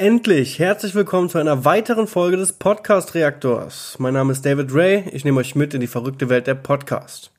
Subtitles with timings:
[0.00, 3.96] Endlich, herzlich willkommen zu einer weiteren Folge des Podcast Reaktors.
[3.98, 7.30] Mein Name ist David Ray, ich nehme euch mit in die verrückte Welt der Podcast.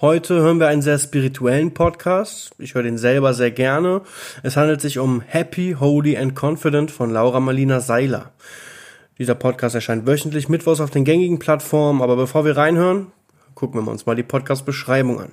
[0.00, 2.52] Heute hören wir einen sehr spirituellen Podcast.
[2.56, 4.00] Ich höre den selber sehr gerne.
[4.42, 8.32] Es handelt sich um Happy, Holy and Confident von Laura Marlina Seiler.
[9.18, 13.08] Dieser Podcast erscheint wöchentlich mittwochs auf den gängigen Plattformen, aber bevor wir reinhören,
[13.54, 15.32] gucken wir uns mal die Podcast-Beschreibung an.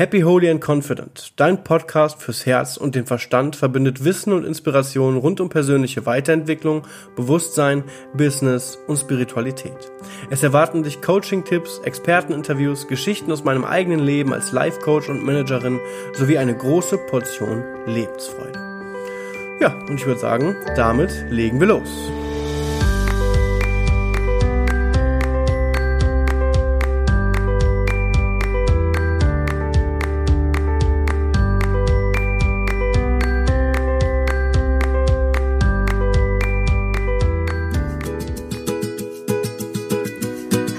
[0.00, 1.34] Happy, Holy and Confident.
[1.36, 6.86] Dein Podcast fürs Herz und den Verstand verbindet Wissen und Inspiration rund um persönliche Weiterentwicklung,
[7.16, 9.92] Bewusstsein, Business und Spiritualität.
[10.30, 15.78] Es erwarten dich Coaching-Tipps, Experteninterviews, Geschichten aus meinem eigenen Leben als Life-Coach und Managerin
[16.14, 18.58] sowie eine große Portion Lebensfreude.
[19.60, 22.10] Ja, und ich würde sagen, damit legen wir los.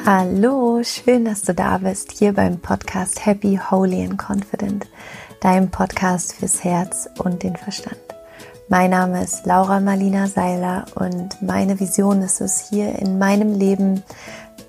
[0.03, 4.87] Hallo, schön, dass du da bist, hier beim Podcast Happy, Holy and Confident,
[5.41, 7.99] deinem Podcast fürs Herz und den Verstand.
[8.67, 14.01] Mein Name ist Laura Marlina Seiler und meine Vision ist es, hier in meinem Leben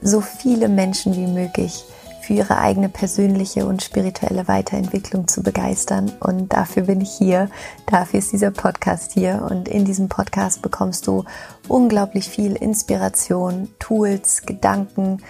[0.02, 1.82] so viele Menschen wie möglich
[2.22, 6.12] für ihre eigene persönliche und spirituelle Weiterentwicklung zu begeistern.
[6.20, 7.48] Und dafür bin ich hier,
[7.86, 9.46] dafür ist dieser Podcast hier.
[9.50, 11.24] Und in diesem Podcast bekommst du
[11.68, 15.22] unglaublich viel Inspiration, Tools, Gedanken,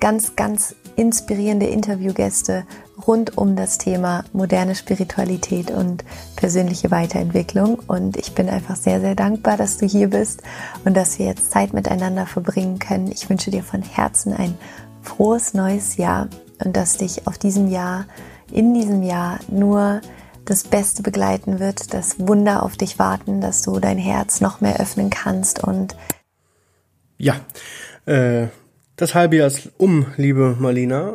[0.00, 2.64] ganz, ganz inspirierende Interviewgäste
[3.06, 6.04] rund um das Thema moderne Spiritualität und
[6.34, 7.78] persönliche Weiterentwicklung.
[7.86, 10.42] Und ich bin einfach sehr, sehr dankbar, dass du hier bist
[10.84, 13.12] und dass wir jetzt Zeit miteinander verbringen können.
[13.12, 14.58] Ich wünsche dir von Herzen ein
[15.08, 16.28] frohes neues Jahr
[16.64, 18.06] und dass dich auf diesem Jahr,
[18.52, 20.00] in diesem Jahr nur
[20.44, 24.80] das Beste begleiten wird, dass Wunder auf dich warten, dass du dein Herz noch mehr
[24.80, 25.96] öffnen kannst und
[27.18, 27.40] ja,
[28.06, 28.46] äh,
[28.96, 31.14] das halbe Jahr ist um, liebe Marlina.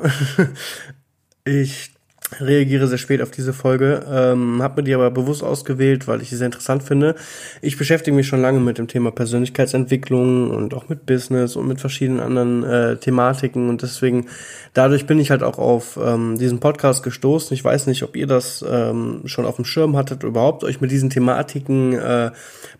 [1.46, 1.92] ich
[2.39, 6.29] reagiere sehr spät auf diese Folge, ähm, habe mir die aber bewusst ausgewählt, weil ich
[6.29, 7.16] sie sehr interessant finde.
[7.61, 11.79] Ich beschäftige mich schon lange mit dem Thema Persönlichkeitsentwicklung und auch mit Business und mit
[11.79, 14.27] verschiedenen anderen äh, Thematiken und deswegen
[14.73, 17.53] dadurch bin ich halt auch auf ähm, diesen Podcast gestoßen.
[17.53, 20.91] Ich weiß nicht, ob ihr das ähm, schon auf dem Schirm hattet überhaupt euch mit
[20.91, 22.31] diesen Thematiken äh,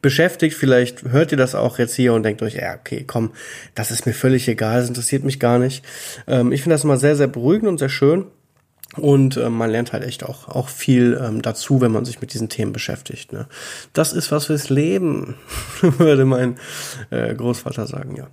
[0.02, 0.56] beschäftigt.
[0.56, 3.31] Vielleicht hört ihr das auch jetzt hier und denkt euch, ja, okay, komm,
[3.75, 5.84] das ist mir völlig egal, das interessiert mich gar nicht.
[6.28, 8.25] Ähm, ich finde das immer sehr, sehr beruhigend und sehr schön.
[8.98, 12.34] Und äh, man lernt halt echt auch, auch viel ähm, dazu, wenn man sich mit
[12.34, 13.34] diesen Themen beschäftigt.
[13.34, 13.48] Ne?
[13.94, 15.36] Das ist was fürs Leben,
[15.81, 16.58] würde mein
[17.09, 18.28] äh, Großvater sagen, ja.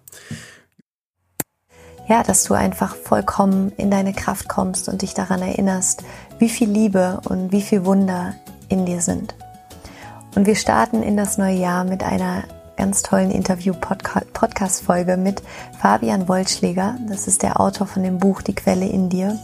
[2.09, 6.03] Ja, dass du einfach vollkommen in deine Kraft kommst und dich daran erinnerst,
[6.41, 8.34] wie viel Liebe und wie viel Wunder
[8.69, 9.34] in dir sind.
[10.34, 12.44] Und wir starten in das neue Jahr mit einer
[12.77, 15.42] ganz tollen Interview-Podcast-Folge mit
[15.81, 16.97] Fabian Wollschläger.
[17.09, 19.38] Das ist der Autor von dem Buch Die Quelle in dir.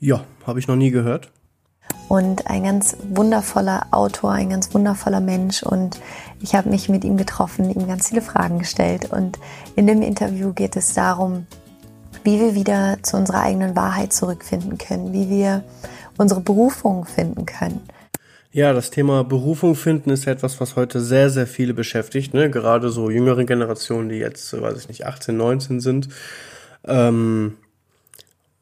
[0.00, 1.30] Ja, habe ich noch nie gehört.
[2.08, 5.62] Und ein ganz wundervoller Autor, ein ganz wundervoller Mensch.
[5.62, 6.00] Und
[6.40, 9.10] ich habe mich mit ihm getroffen, ihm ganz viele Fragen gestellt.
[9.12, 9.38] Und
[9.76, 11.46] in dem Interview geht es darum,
[12.24, 15.64] wie wir wieder zu unserer eigenen Wahrheit zurückfinden können, wie wir
[16.16, 17.80] unsere Berufung finden können.
[18.50, 22.32] Ja, das Thema Berufung finden ist etwas, was heute sehr, sehr viele beschäftigt.
[22.32, 22.50] Ne?
[22.50, 26.08] Gerade so jüngere Generationen, die jetzt, weiß ich nicht, 18, 19 sind.
[26.86, 27.58] Ähm,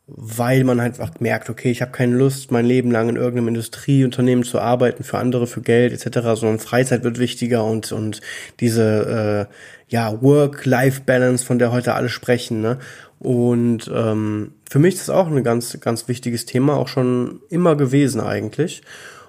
[0.08, 3.48] weil man halt einfach merkt, okay, ich habe keine Lust, mein Leben lang in irgendeinem
[3.48, 8.20] Industrieunternehmen zu arbeiten, für andere, für Geld etc., sondern Freizeit wird wichtiger und, und
[8.60, 9.54] diese äh,
[9.88, 12.60] ja, Work-Life-Balance, von der heute alle sprechen.
[12.60, 12.78] Ne?
[13.18, 17.74] Und ähm, für mich ist das auch ein ganz, ganz wichtiges Thema, auch schon immer
[17.74, 18.82] gewesen eigentlich.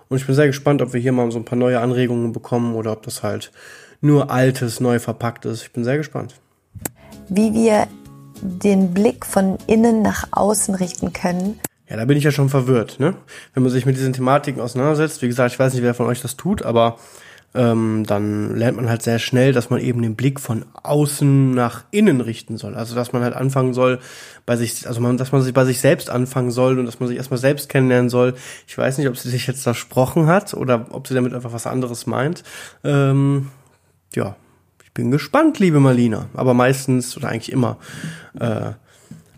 [0.10, 2.76] Und ich bin sehr gespannt, ob wir hier mal so ein paar neue Anregungen bekommen
[2.76, 3.52] oder ob das halt
[4.00, 5.64] nur altes, neu verpackt ist.
[5.64, 6.36] Ich bin sehr gespannt.
[7.30, 7.88] Wie wir
[8.42, 11.60] den Blick von innen nach außen richten können.
[11.90, 13.16] Ja, da bin ich ja schon verwirrt, ne?
[13.54, 16.22] Wenn man sich mit diesen Thematiken auseinandersetzt, wie gesagt, ich weiß nicht, wer von euch
[16.22, 16.98] das tut, aber
[17.56, 21.86] ähm, dann lernt man halt sehr schnell, dass man eben den Blick von außen nach
[21.92, 22.76] innen richten soll.
[22.76, 24.00] Also dass man halt anfangen soll,
[24.46, 27.08] bei sich, also man, dass man sich bei sich selbst anfangen soll und dass man
[27.08, 28.36] sich erstmal selbst kennenlernen soll.
[28.68, 31.68] Ich weiß nicht, ob sie sich jetzt versprochen hat oder ob sie damit einfach was
[31.68, 32.44] anderes meint.
[32.84, 33.50] Ähm,
[34.14, 34.36] ja,
[34.98, 36.26] bin gespannt, liebe Marlina.
[36.34, 37.78] Aber meistens oder eigentlich immer
[38.40, 38.72] äh,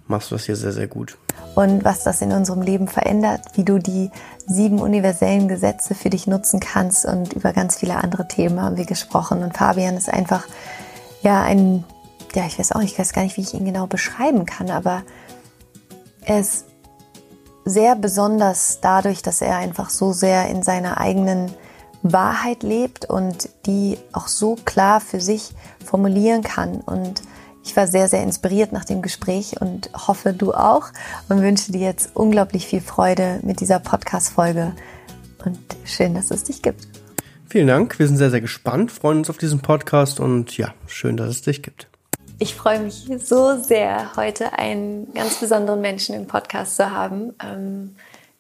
[0.08, 1.18] machst du das hier sehr, sehr gut.
[1.54, 4.10] Und was das in unserem Leben verändert, wie du die
[4.48, 8.86] sieben universellen Gesetze für dich nutzen kannst und über ganz viele andere Themen haben wir
[8.86, 9.44] gesprochen.
[9.44, 10.48] Und Fabian ist einfach,
[11.22, 11.84] ja, ein,
[12.34, 15.04] ja, ich weiß auch ich weiß gar nicht, wie ich ihn genau beschreiben kann, aber
[16.22, 16.68] er ist
[17.66, 21.52] sehr besonders dadurch, dass er einfach so sehr in seiner eigenen
[22.02, 25.52] Wahrheit lebt und die auch so klar für sich
[25.84, 26.82] formulieren kann.
[26.82, 27.22] Und
[27.64, 30.88] ich war sehr, sehr inspiriert nach dem Gespräch und hoffe, du auch
[31.28, 34.74] und wünsche dir jetzt unglaublich viel Freude mit dieser Podcast-Folge.
[35.46, 36.88] Und schön, dass es dich gibt.
[37.48, 37.98] Vielen Dank.
[37.98, 41.42] Wir sind sehr, sehr gespannt, freuen uns auf diesen Podcast und ja, schön, dass es
[41.42, 41.88] dich gibt.
[42.38, 47.34] Ich freue mich so sehr, heute einen ganz besonderen Menschen im Podcast zu haben.
[47.44, 47.96] Ähm,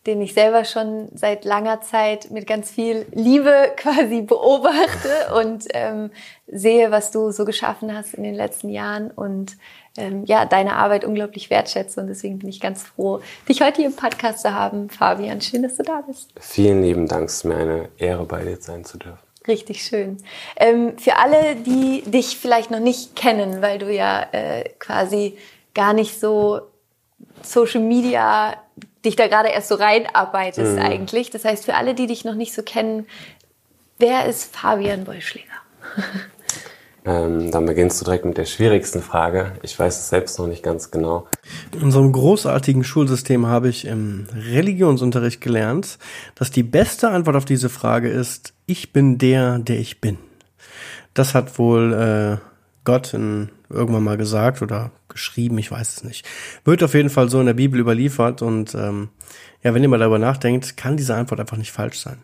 [0.10, 6.10] den ich selber schon seit langer Zeit mit ganz viel Liebe quasi beobachte und ähm,
[6.48, 9.56] sehe, was du so geschaffen hast in den letzten Jahren und
[9.98, 13.90] ähm, ja, deine Arbeit unglaublich wertschätze und deswegen bin ich ganz froh, dich heute hier
[13.90, 14.90] im Podcast zu haben.
[14.90, 16.32] Fabian, schön, dass du da bist.
[16.40, 19.20] Vielen lieben Dank, es ist mir eine Ehre, bei dir sein zu dürfen.
[19.48, 20.18] Richtig schön.
[20.56, 25.38] Ähm, für alle, die dich vielleicht noch nicht kennen, weil du ja äh, quasi
[25.76, 26.62] gar nicht so
[27.44, 28.56] Social Media
[29.06, 30.82] dich da gerade erst so reinarbeitest mhm.
[30.82, 31.30] eigentlich.
[31.30, 33.08] Das heißt, für alle, die dich noch nicht so kennen,
[33.98, 35.48] wer ist Fabian Wollschläger?
[37.06, 39.54] Ähm, dann beginnst du direkt mit der schwierigsten Frage.
[39.64, 41.28] Ich weiß es selbst noch nicht ganz genau.
[41.74, 45.98] In unserem großartigen Schulsystem habe ich im Religionsunterricht gelernt,
[46.36, 50.18] dass die beste Antwort auf diese Frage ist, ich bin der, der ich bin.
[51.14, 52.49] Das hat wohl äh,
[52.90, 56.26] Gott in, irgendwann mal gesagt oder geschrieben, ich weiß es nicht.
[56.66, 59.10] Wird auf jeden Fall so in der Bibel überliefert und ähm,
[59.62, 62.18] ja, wenn ihr mal darüber nachdenkt, kann diese Antwort einfach nicht falsch sein.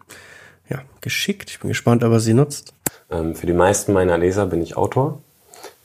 [0.68, 1.52] Ja, geschickt.
[1.52, 2.74] Ich bin gespannt, ob er sie nutzt.
[3.12, 5.22] Ähm, für die meisten meiner Leser bin ich Autor.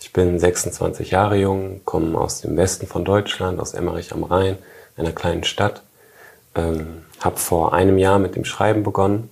[0.01, 4.57] Ich bin 26 Jahre jung, komme aus dem Westen von Deutschland, aus Emmerich am Rhein,
[4.97, 5.83] einer kleinen Stadt.
[6.55, 9.29] Ähm, habe vor einem Jahr mit dem Schreiben begonnen,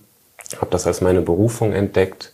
[0.57, 2.33] habe das als meine Berufung entdeckt,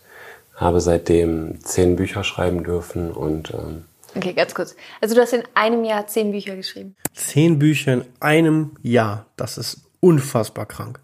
[0.56, 3.84] habe seitdem zehn Bücher schreiben dürfen und ähm,
[4.16, 4.74] Okay, ganz kurz.
[5.02, 6.96] Also du hast in einem Jahr zehn Bücher geschrieben.
[7.12, 9.26] Zehn Bücher in einem Jahr.
[9.36, 11.00] Das ist unfassbar krank.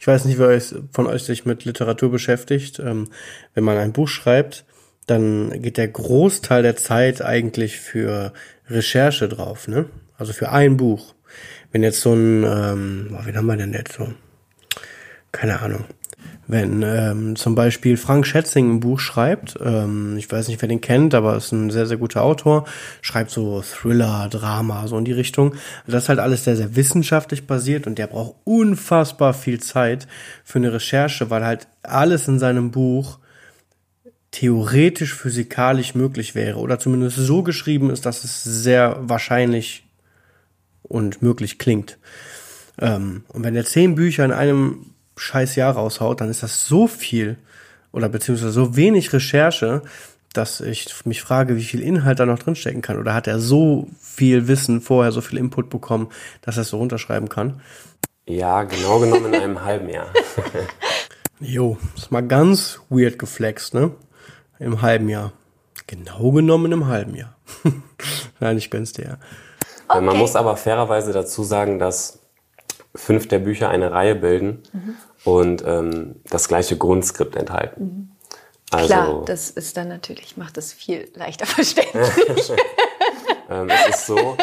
[0.00, 0.60] Ich weiß nicht, wer
[0.90, 2.80] von euch sich mit Literatur beschäftigt.
[2.80, 3.08] Ähm,
[3.54, 4.64] wenn man ein Buch schreibt,
[5.06, 8.32] dann geht der Großteil der Zeit eigentlich für
[8.68, 9.86] Recherche drauf, ne?
[10.18, 11.14] Also für ein Buch.
[11.70, 14.08] Wenn jetzt so ein, ähm, wen haben wir denn jetzt so?
[15.30, 15.84] Keine Ahnung.
[16.48, 20.80] Wenn ähm, zum Beispiel Frank Schätzing ein Buch schreibt, ähm, ich weiß nicht, wer den
[20.80, 22.66] kennt, aber ist ein sehr, sehr guter Autor,
[23.02, 25.54] schreibt so Thriller, Drama, so in die Richtung.
[25.86, 30.06] Das ist halt alles sehr, sehr wissenschaftlich basiert und der braucht unfassbar viel Zeit
[30.44, 33.18] für eine Recherche, weil halt alles in seinem Buch
[34.30, 39.84] theoretisch physikalisch möglich wäre oder zumindest so geschrieben ist, dass es sehr wahrscheinlich
[40.82, 41.98] und möglich klingt.
[42.78, 46.86] Ähm, und wenn er zehn Bücher in einem scheiß Jahr raushaut, dann ist das so
[46.86, 47.38] viel
[47.92, 49.82] oder beziehungsweise so wenig Recherche,
[50.32, 52.98] dass ich mich frage, wie viel Inhalt da noch drinstecken kann.
[52.98, 56.08] Oder hat er so viel Wissen vorher, so viel Input bekommen,
[56.42, 57.60] dass er es so runterschreiben kann?
[58.26, 60.08] Ja, genau genommen in einem halben Jahr.
[61.40, 63.92] jo, ist mal ganz weird geflext, ne?
[64.58, 65.32] Im halben Jahr.
[65.86, 67.36] Genau genommen im halben Jahr.
[68.40, 69.16] Nein, ich gönn's dir ja.
[69.88, 70.00] Okay.
[70.00, 72.18] Man muss aber fairerweise dazu sagen, dass
[72.96, 74.96] fünf der Bücher eine Reihe bilden mhm.
[75.24, 77.84] und ähm, das gleiche Grundskript enthalten.
[77.84, 78.08] Mhm.
[78.70, 82.52] Also, Klar, das ist dann natürlich, macht das viel leichter verständlich.
[83.50, 84.36] ähm, es ist so,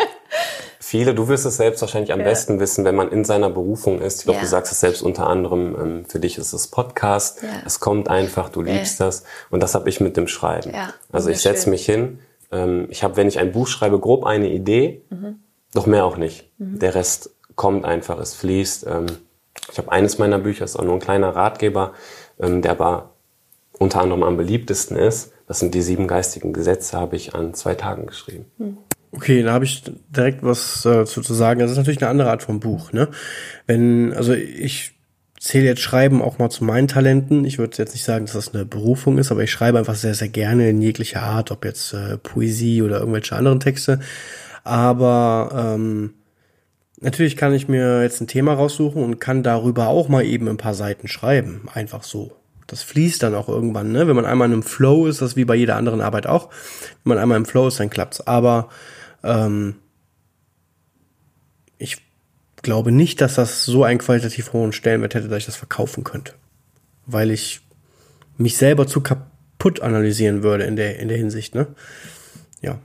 [0.79, 2.25] viele, du wirst es selbst wahrscheinlich am ja.
[2.25, 4.19] besten wissen, wenn man in seiner Berufung ist.
[4.19, 4.43] Ich glaube, ja.
[4.43, 7.49] du sagst es selbst unter anderem, ähm, für dich ist es Podcast, ja.
[7.65, 10.71] es kommt einfach, du liebst das und das habe ich mit dem Schreiben.
[11.11, 12.19] also ich setze mich hin,
[12.51, 15.39] ähm, ich habe, wenn ich ein Buch schreibe, grob eine Idee, mhm.
[15.73, 16.49] doch mehr auch nicht.
[16.59, 16.79] Mhm.
[16.79, 18.87] Der Rest kommt einfach, es fließt.
[18.87, 19.05] Ähm,
[19.71, 21.93] ich habe eines meiner Bücher, ist auch nur ein kleiner Ratgeber,
[22.39, 23.11] ähm, der aber
[23.79, 25.31] unter anderem am beliebtesten ist.
[25.47, 28.45] Das sind die sieben geistigen Gesetze, habe ich an zwei Tagen geschrieben.
[28.57, 28.77] Hm.
[29.11, 31.59] Okay, da habe ich direkt was äh, zu, zu sagen.
[31.59, 32.93] Das ist natürlich eine andere Art von Buch.
[32.93, 33.09] Ne?
[33.67, 34.93] Wenn, also ich
[35.39, 37.45] zähle jetzt Schreiben auch mal zu meinen Talenten.
[37.45, 40.15] Ich würde jetzt nicht sagen, dass das eine Berufung ist, aber ich schreibe einfach sehr,
[40.15, 43.99] sehr gerne in jeglicher Art, ob jetzt äh, Poesie oder irgendwelche anderen Texte.
[44.63, 46.13] Aber ähm,
[47.03, 50.55] Natürlich kann ich mir jetzt ein Thema raussuchen und kann darüber auch mal eben ein
[50.55, 51.67] paar Seiten schreiben.
[51.73, 52.37] Einfach so.
[52.65, 54.07] Das fließt dann auch irgendwann, ne?
[54.07, 56.49] Wenn man einmal in einem Flow ist, das wie bei jeder anderen Arbeit auch.
[57.03, 58.21] Wenn man einmal im Flow ist, dann klappt's.
[58.25, 58.69] Aber
[59.21, 59.75] ähm,
[61.77, 61.97] ich
[62.61, 66.35] glaube nicht, dass das so einen qualitativ hohen Stellenwert hätte, dass ich das verkaufen könnte.
[67.05, 67.59] Weil ich
[68.37, 71.67] mich selber zu kaputt analysieren würde in der, in der Hinsicht, ne?
[72.61, 72.79] Ja,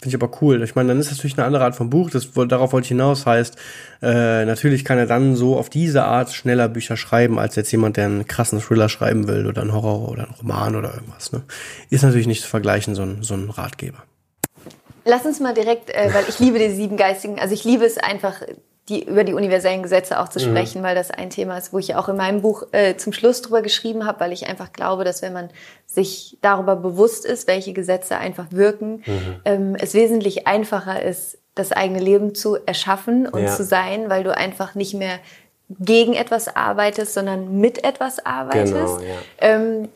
[0.00, 0.62] Finde ich aber cool.
[0.62, 2.10] Ich meine, dann ist das natürlich eine andere Art von Buch.
[2.10, 3.26] Das, darauf wollte ich hinaus.
[3.26, 3.56] Heißt,
[4.02, 7.96] äh, natürlich kann er dann so auf diese Art schneller Bücher schreiben, als jetzt jemand,
[7.96, 11.32] der einen krassen Thriller schreiben will oder einen Horror oder einen Roman oder irgendwas.
[11.32, 11.42] Ne?
[11.90, 14.02] Ist natürlich nicht zu vergleichen, so ein, so ein Ratgeber.
[15.06, 17.98] Lass uns mal direkt, äh, weil ich liebe die sieben Geistigen, also ich liebe es
[17.98, 18.40] einfach,
[18.88, 20.50] die, über die universellen Gesetze auch zu mhm.
[20.50, 20.84] sprechen, mhm.
[20.84, 23.62] weil das ein Thema ist, wo ich auch in meinem Buch äh, zum Schluss drüber
[23.62, 25.48] geschrieben habe, weil ich einfach glaube, dass wenn man
[25.86, 29.36] sich darüber bewusst ist, welche Gesetze einfach wirken, mhm.
[29.44, 33.48] ähm, es wesentlich einfacher ist, das eigene Leben zu erschaffen und ja.
[33.48, 35.18] zu sein, weil du einfach nicht mehr
[35.70, 38.74] gegen etwas arbeitest, sondern mit etwas arbeitest.
[38.74, 39.14] Genau, ja.
[39.38, 39.88] ähm,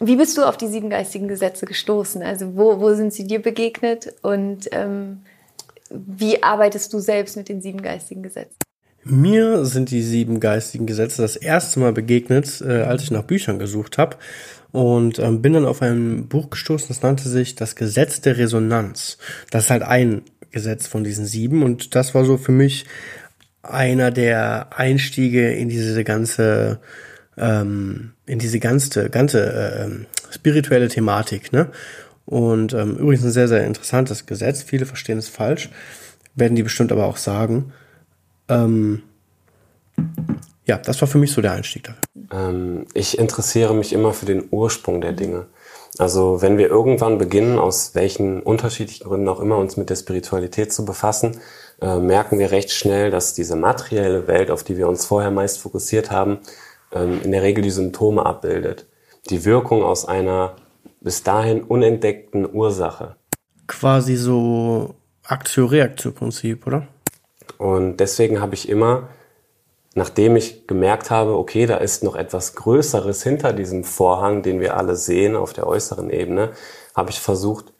[0.00, 2.22] wie bist du auf die sieben geistigen Gesetze gestoßen?
[2.22, 5.22] Also wo, wo sind sie dir begegnet und ähm,
[5.90, 8.56] wie arbeitest du selbst mit den sieben geistigen Gesetzen?
[9.04, 13.58] Mir sind die sieben geistigen Gesetze das erste Mal begegnet, äh, als ich nach Büchern
[13.58, 14.16] gesucht habe
[14.72, 19.18] und ähm, bin dann auf ein Buch gestoßen, das nannte sich das Gesetz der Resonanz.
[19.50, 22.86] Das ist halt ein Gesetz von diesen sieben und das war so für mich
[23.62, 26.80] einer der Einstiege in diese ganze
[27.36, 31.70] ähm, in diese ganze ganze äh, spirituelle Thematik, ne?
[32.28, 34.62] Und ähm, übrigens ein sehr, sehr interessantes Gesetz.
[34.62, 35.70] Viele verstehen es falsch,
[36.34, 37.72] werden die bestimmt aber auch sagen.
[38.50, 39.02] Ähm,
[40.66, 42.02] ja, das war für mich so der Einstieg dafür.
[42.30, 45.46] Ähm, ich interessiere mich immer für den Ursprung der Dinge.
[45.96, 50.70] Also wenn wir irgendwann beginnen, aus welchen unterschiedlichen Gründen auch immer uns mit der Spiritualität
[50.70, 51.40] zu befassen,
[51.80, 55.60] äh, merken wir recht schnell, dass diese materielle Welt, auf die wir uns vorher meist
[55.60, 56.40] fokussiert haben,
[56.92, 58.84] ähm, in der Regel die Symptome abbildet.
[59.30, 60.56] Die Wirkung aus einer
[61.00, 63.16] bis dahin unentdeckten Ursache.
[63.66, 66.88] Quasi so Aktio-Reaktio-Prinzip, oder?
[67.58, 69.08] Und deswegen habe ich immer,
[69.94, 74.76] nachdem ich gemerkt habe, okay, da ist noch etwas Größeres hinter diesem Vorhang, den wir
[74.76, 76.52] alle sehen auf der äußeren Ebene,
[76.94, 77.72] habe ich versucht,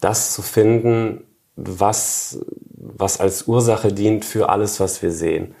[0.00, 1.24] das zu finden,
[1.56, 2.40] was,
[2.74, 5.54] was als Ursache dient für alles, was wir sehen.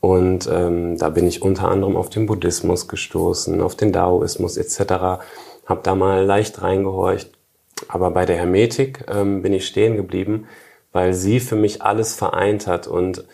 [0.00, 5.22] Und ähm, da bin ich unter anderem auf den Buddhismus gestoßen, auf den Daoismus etc
[5.66, 7.30] habe da mal leicht reingehorcht.
[7.88, 10.46] Aber bei der Hermetik ähm, bin ich stehen geblieben,
[10.92, 12.86] weil sie für mich alles vereint hat.
[12.86, 13.24] Und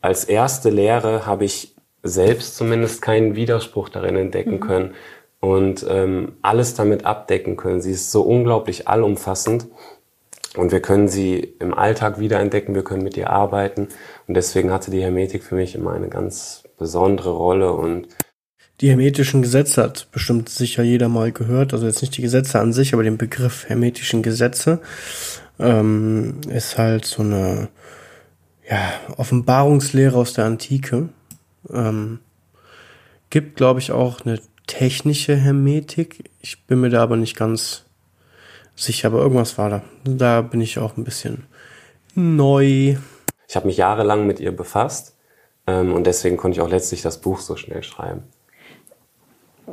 [0.00, 4.60] als erste Lehre habe ich selbst zumindest keinen Widerspruch darin entdecken mhm.
[4.60, 4.94] können
[5.40, 7.80] und ähm, alles damit abdecken können.
[7.80, 9.66] Sie ist so unglaublich allumfassend
[10.56, 13.88] und wir können sie im Alltag wiederentdecken, wir können mit ihr arbeiten
[14.26, 18.08] und deswegen hatte die Hermetik für mich immer eine ganz besondere Rolle und
[18.80, 21.72] die hermetischen Gesetze hat bestimmt sicher jeder mal gehört.
[21.72, 24.80] Also jetzt nicht die Gesetze an sich, aber den Begriff hermetischen Gesetze
[25.58, 27.68] ähm, ist halt so eine
[28.68, 31.08] ja, Offenbarungslehre aus der Antike.
[31.70, 32.20] Ähm,
[33.30, 36.30] gibt, glaube ich, auch eine technische Hermetik.
[36.40, 37.84] Ich bin mir da aber nicht ganz
[38.76, 39.82] sicher, aber irgendwas war da.
[40.04, 41.46] Da bin ich auch ein bisschen
[42.14, 42.96] neu.
[43.48, 45.16] Ich habe mich jahrelang mit ihr befasst
[45.66, 48.22] ähm, und deswegen konnte ich auch letztlich das Buch so schnell schreiben.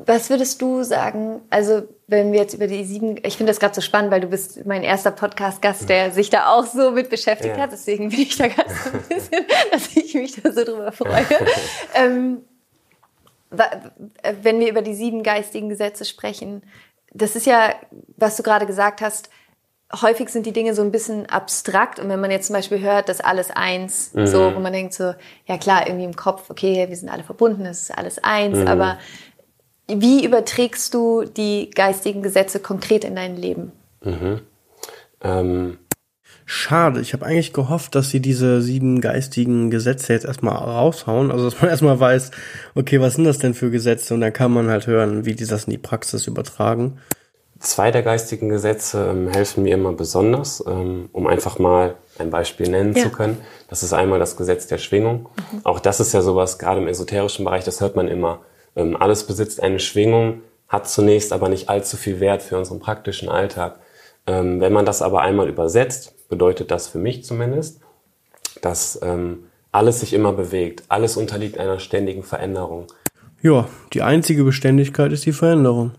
[0.06, 3.74] Was würdest du sagen, also wenn wir jetzt über die sieben, ich finde das gerade
[3.74, 7.56] so spannend, weil du bist mein erster Podcast-Gast, der sich da auch so mit beschäftigt
[7.56, 7.64] ja.
[7.64, 10.92] hat, deswegen bin ich da ganz so ein bisschen, dass ich mich da so drüber
[10.92, 11.26] freue.
[11.96, 12.42] ähm,
[14.42, 16.64] wenn wir über die sieben geistigen Gesetze sprechen,
[17.14, 17.74] das ist ja,
[18.18, 19.30] was du gerade gesagt hast,
[20.02, 23.08] häufig sind die Dinge so ein bisschen abstrakt und wenn man jetzt zum Beispiel hört,
[23.08, 24.28] dass alles eins, mhm.
[24.28, 25.14] so, wo man denkt so,
[25.46, 28.68] ja klar, irgendwie im Kopf, okay, wir sind alle verbunden, es ist alles eins, mhm.
[28.68, 28.98] aber
[29.88, 33.72] wie überträgst du die geistigen Gesetze konkret in dein Leben?
[34.04, 34.42] Mhm.
[35.22, 35.78] Ähm.
[36.48, 41.32] Schade, ich habe eigentlich gehofft, dass sie diese sieben geistigen Gesetze jetzt erstmal raushauen.
[41.32, 42.32] Also dass man erstmal weiß,
[42.76, 44.14] okay, was sind das denn für Gesetze?
[44.14, 47.00] Und dann kann man halt hören, wie die das in die Praxis übertragen.
[47.60, 52.70] Zwei der geistigen Gesetze ähm, helfen mir immer besonders, ähm, um einfach mal ein Beispiel
[52.70, 53.04] nennen ja.
[53.04, 53.38] zu können.
[53.70, 55.30] Das ist einmal das Gesetz der Schwingung.
[55.52, 55.62] Mhm.
[55.64, 58.42] Auch das ist ja sowas, gerade im esoterischen Bereich, das hört man immer
[58.76, 63.80] alles besitzt eine Schwingung, hat zunächst aber nicht allzu viel Wert für unseren praktischen Alltag.
[64.28, 67.80] Ähm, wenn man das aber einmal übersetzt, bedeutet das für mich zumindest,
[68.62, 72.88] dass ähm, alles sich immer bewegt, alles unterliegt einer ständigen Veränderung.
[73.42, 75.92] Ja, die einzige Beständigkeit ist die Veränderung.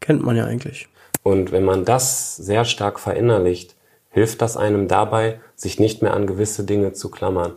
[0.00, 0.88] Kennt man ja eigentlich.
[1.22, 3.76] Und wenn man das sehr stark verinnerlicht,
[4.08, 7.52] hilft das einem dabei, sich nicht mehr an gewisse Dinge zu klammern.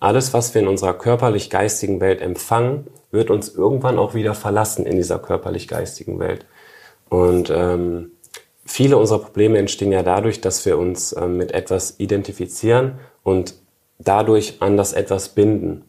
[0.00, 4.96] Alles, was wir in unserer körperlich-geistigen Welt empfangen, wird uns irgendwann auch wieder verlassen in
[4.96, 6.46] dieser körperlich-geistigen Welt.
[7.08, 8.12] Und ähm,
[8.64, 13.54] viele unserer Probleme entstehen ja dadurch, dass wir uns ähm, mit etwas identifizieren und
[13.98, 15.84] dadurch an das etwas binden.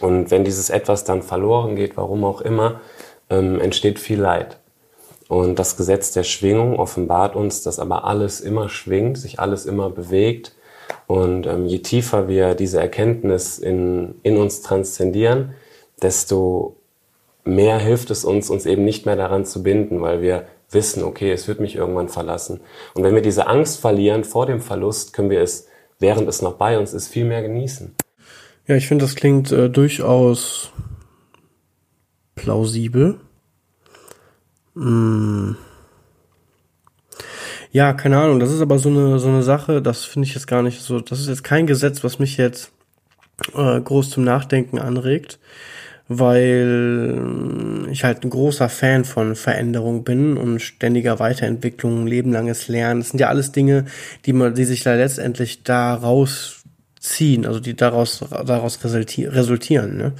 [0.00, 2.80] Und wenn dieses etwas dann verloren geht, warum auch immer,
[3.30, 4.58] ähm, entsteht viel Leid.
[5.28, 9.88] Und das Gesetz der Schwingung offenbart uns, dass aber alles immer schwingt, sich alles immer
[9.88, 10.54] bewegt.
[11.12, 15.52] Und ähm, je tiefer wir diese Erkenntnis in, in uns transzendieren,
[16.00, 16.76] desto
[17.44, 21.30] mehr hilft es uns, uns eben nicht mehr daran zu binden, weil wir wissen, okay,
[21.30, 22.60] es wird mich irgendwann verlassen.
[22.94, 26.54] Und wenn wir diese Angst verlieren vor dem Verlust, können wir es, während es noch
[26.54, 27.94] bei uns ist, viel mehr genießen.
[28.66, 30.72] Ja, ich finde, das klingt äh, durchaus
[32.36, 33.20] plausibel.
[34.76, 35.58] Hm.
[37.72, 40.46] Ja, keine Ahnung, das ist aber so eine, so eine Sache, das finde ich jetzt
[40.46, 42.70] gar nicht so, das ist jetzt kein Gesetz, was mich jetzt
[43.54, 45.38] äh, groß zum Nachdenken anregt,
[46.06, 53.00] weil ich halt ein großer Fan von Veränderung bin und ständiger Weiterentwicklung, lebenlanges Lernen.
[53.00, 53.86] Das sind ja alles Dinge,
[54.26, 56.64] die man, die sich da letztendlich daraus
[57.00, 59.96] ziehen, also die daraus, daraus resultieren.
[59.96, 60.12] Ne?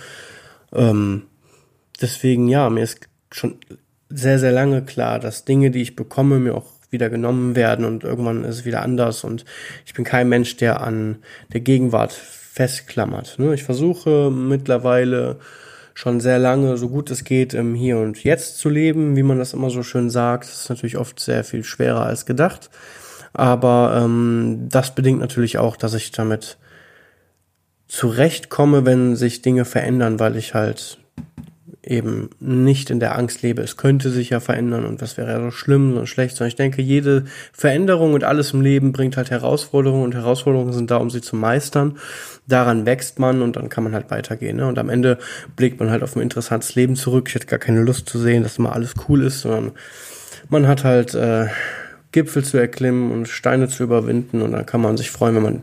[0.72, 1.24] Ähm,
[2.00, 3.56] deswegen, ja, mir ist schon
[4.08, 8.04] sehr, sehr lange klar, dass Dinge, die ich bekomme, mir auch wieder genommen werden und
[8.04, 9.44] irgendwann ist es wieder anders und
[9.86, 11.16] ich bin kein Mensch, der an
[11.52, 13.38] der Gegenwart festklammert.
[13.38, 13.54] Ne?
[13.54, 15.38] Ich versuche mittlerweile
[15.94, 19.38] schon sehr lange, so gut es geht, im Hier und Jetzt zu leben, wie man
[19.38, 20.44] das immer so schön sagt.
[20.44, 22.70] Das ist natürlich oft sehr viel schwerer als gedacht.
[23.32, 26.58] Aber ähm, das bedingt natürlich auch, dass ich damit
[27.88, 30.98] zurechtkomme, wenn sich Dinge verändern, weil ich halt
[31.84, 35.40] eben nicht in der Angst lebe, es könnte sich ja verändern und was wäre ja
[35.40, 39.30] so schlimm und schlecht, sondern ich denke, jede Veränderung und alles im Leben bringt halt
[39.30, 41.98] Herausforderungen und Herausforderungen sind da, um sie zu meistern.
[42.46, 44.58] Daran wächst man und dann kann man halt weitergehen.
[44.58, 44.66] Ne?
[44.66, 45.18] Und am Ende
[45.56, 47.28] blickt man halt auf ein interessantes Leben zurück.
[47.28, 49.72] Ich hätte gar keine Lust zu sehen, dass immer alles cool ist, sondern
[50.48, 51.46] man hat halt äh,
[52.12, 55.62] Gipfel zu erklimmen und Steine zu überwinden und dann kann man sich freuen, wenn man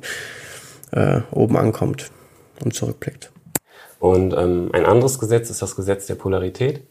[0.91, 2.11] äh, oben ankommt
[2.61, 3.31] und zurückblickt.
[3.99, 6.83] Und ähm, ein anderes Gesetz ist das Gesetz der Polarität.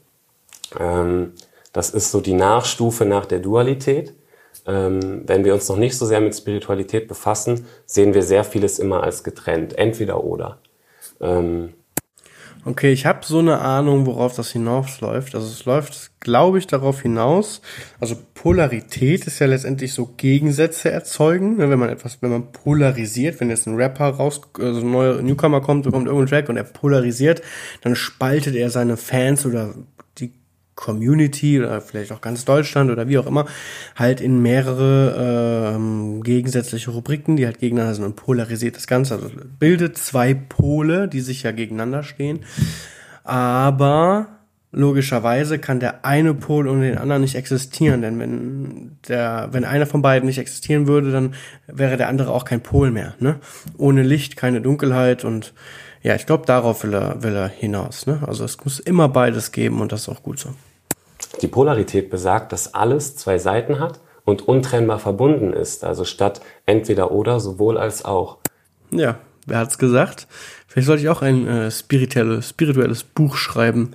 [0.78, 1.32] Ähm,
[1.72, 4.14] das ist so die Nachstufe nach der Dualität.
[4.66, 8.78] Ähm, wenn wir uns noch nicht so sehr mit Spiritualität befassen, sehen wir sehr vieles
[8.78, 10.58] immer als getrennt, entweder oder.
[11.20, 11.74] Ähm,
[12.64, 15.34] Okay, ich habe so eine Ahnung, worauf das hinausläuft.
[15.34, 17.62] Also es läuft, glaube ich, darauf hinaus.
[18.00, 21.56] Also Polarität ist ja letztendlich so Gegensätze erzeugen.
[21.56, 25.22] Ne, wenn man etwas, wenn man polarisiert, wenn jetzt ein Rapper raus, also ein neuer
[25.22, 27.42] Newcomer kommt, kommt irgendein Track und er polarisiert,
[27.82, 29.74] dann spaltet er seine Fans oder
[30.78, 33.46] Community oder vielleicht auch ganz Deutschland oder wie auch immer,
[33.96, 39.14] halt in mehrere ähm, gegensätzliche Rubriken, die halt gegeneinander sind und polarisiert das Ganze.
[39.14, 42.44] Also bildet zwei Pole, die sich ja gegeneinander stehen.
[43.24, 44.28] Aber
[44.70, 49.86] logischerweise kann der eine Pol und den anderen nicht existieren, denn wenn der, wenn einer
[49.86, 51.34] von beiden nicht existieren würde, dann
[51.66, 53.14] wäre der andere auch kein Pol mehr.
[53.18, 53.40] Ne?
[53.76, 55.54] Ohne Licht keine Dunkelheit und
[56.02, 58.06] ja, ich glaube, darauf will er, will er hinaus.
[58.06, 58.20] Ne?
[58.24, 60.50] Also es muss immer beides geben und das ist auch gut so.
[61.40, 65.84] Die Polarität besagt, dass alles zwei Seiten hat und untrennbar verbunden ist.
[65.84, 68.38] Also statt entweder oder, sowohl als auch.
[68.90, 70.26] Ja, wer hat's gesagt?
[70.66, 73.92] Vielleicht sollte ich auch ein äh, spirituelles, spirituelles Buch schreiben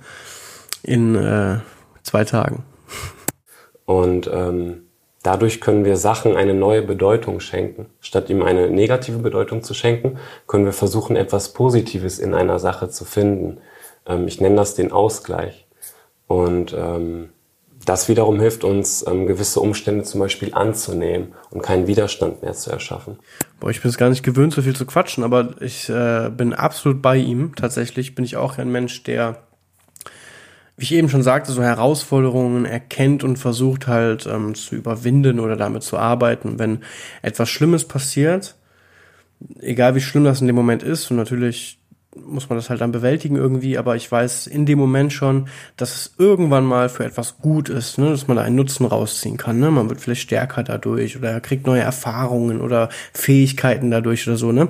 [0.82, 1.58] in äh,
[2.02, 2.64] zwei Tagen.
[3.84, 4.82] Und ähm,
[5.22, 7.86] dadurch können wir Sachen eine neue Bedeutung schenken.
[8.00, 12.88] Statt ihm eine negative Bedeutung zu schenken, können wir versuchen, etwas Positives in einer Sache
[12.88, 13.58] zu finden.
[14.06, 15.63] Ähm, ich nenne das den Ausgleich.
[16.26, 17.28] Und ähm,
[17.84, 22.70] das wiederum hilft uns, ähm, gewisse Umstände zum Beispiel anzunehmen und keinen Widerstand mehr zu
[22.70, 23.18] erschaffen.
[23.60, 26.52] Boah, ich bin es gar nicht gewöhnt, so viel zu quatschen, aber ich äh, bin
[26.54, 27.54] absolut bei ihm.
[27.54, 29.42] Tatsächlich bin ich auch ein Mensch, der,
[30.76, 35.56] wie ich eben schon sagte, so Herausforderungen erkennt und versucht halt ähm, zu überwinden oder
[35.56, 36.58] damit zu arbeiten.
[36.58, 36.80] Wenn
[37.22, 38.56] etwas Schlimmes passiert,
[39.60, 41.78] egal wie schlimm das in dem Moment ist, und natürlich
[42.16, 45.94] muss man das halt dann bewältigen irgendwie, aber ich weiß in dem Moment schon, dass
[45.94, 48.10] es irgendwann mal für etwas gut ist, ne?
[48.10, 49.58] dass man da einen Nutzen rausziehen kann.
[49.58, 49.70] Ne?
[49.70, 54.52] Man wird vielleicht stärker dadurch oder kriegt neue Erfahrungen oder Fähigkeiten dadurch oder so.
[54.52, 54.68] Ne?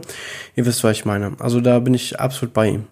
[0.57, 1.33] Ihr wisst, was ich meine.
[1.39, 2.87] Also da bin ich absolut bei ihm.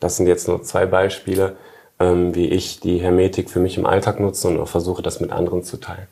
[0.00, 1.56] Das sind jetzt nur zwei Beispiele,
[2.00, 5.30] ähm, wie ich die Hermetik für mich im Alltag nutze und auch versuche, das mit
[5.30, 6.08] anderen zu teilen.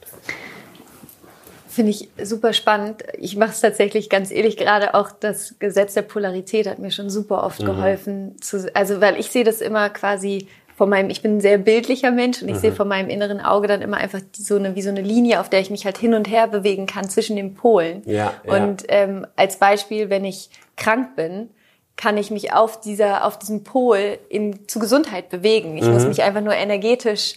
[1.70, 3.04] Finde ich super spannend.
[3.16, 7.10] Ich mache es tatsächlich ganz ehrlich, gerade auch das Gesetz der Polarität hat mir schon
[7.10, 7.66] super oft mhm.
[7.66, 8.36] geholfen.
[8.40, 12.10] Zu, also, weil ich sehe das immer quasi von meinem, ich bin ein sehr bildlicher
[12.10, 12.60] Mensch und ich mhm.
[12.60, 15.48] sehe von meinem inneren Auge dann immer einfach so eine, wie so eine Linie, auf
[15.48, 18.02] der ich mich halt hin und her bewegen kann zwischen den Polen.
[18.04, 18.52] Ja, ja.
[18.52, 21.50] Und ähm, als Beispiel, wenn ich krank bin,
[21.96, 25.76] kann ich mich auf dieser, auf diesem Pol in, zu Gesundheit bewegen.
[25.76, 25.92] Ich mhm.
[25.92, 27.34] muss mich einfach nur energetisch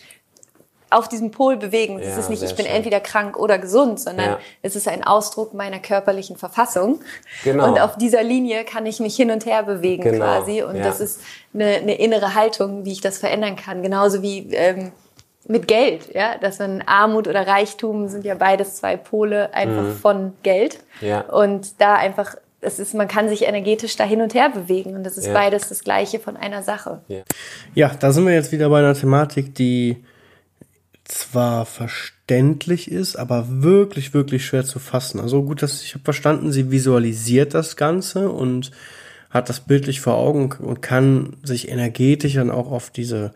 [0.93, 1.99] auf diesem Pol bewegen.
[1.99, 2.75] Es ja, ist nicht, ich bin schön.
[2.75, 4.39] entweder krank oder gesund, sondern ja.
[4.61, 6.99] es ist ein Ausdruck meiner körperlichen Verfassung.
[7.43, 7.67] Genau.
[7.67, 10.25] Und auf dieser Linie kann ich mich hin und her bewegen genau.
[10.25, 10.63] quasi.
[10.63, 10.83] Und ja.
[10.83, 11.21] das ist
[11.53, 13.81] eine, eine, innere Haltung, wie ich das verändern kann.
[13.81, 14.91] Genauso wie ähm,
[15.47, 19.97] mit Geld, ja, dass man Armut oder Reichtum sind ja beides zwei Pole einfach mhm.
[19.97, 20.79] von Geld.
[21.01, 21.21] Ja.
[21.21, 25.03] Und da einfach es ist, man kann sich energetisch da hin und her bewegen und
[25.03, 25.33] das ist ja.
[25.33, 27.01] beides das Gleiche von einer Sache.
[27.07, 27.23] Ja.
[27.73, 30.03] ja, da sind wir jetzt wieder bei einer Thematik, die
[31.05, 35.19] zwar verständlich ist, aber wirklich, wirklich schwer zu fassen.
[35.19, 38.71] Also gut, dass ich habe verstanden, sie visualisiert das Ganze und
[39.29, 43.31] hat das bildlich vor Augen und kann sich energetisch dann auch auf diese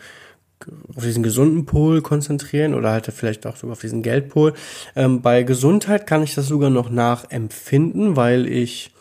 [0.96, 4.54] auf diesen gesunden Pol konzentrieren oder halt vielleicht auch sogar auf diesen Geldpol.
[4.96, 8.92] Ähm, bei Gesundheit kann ich das sogar noch nachempfinden, weil ich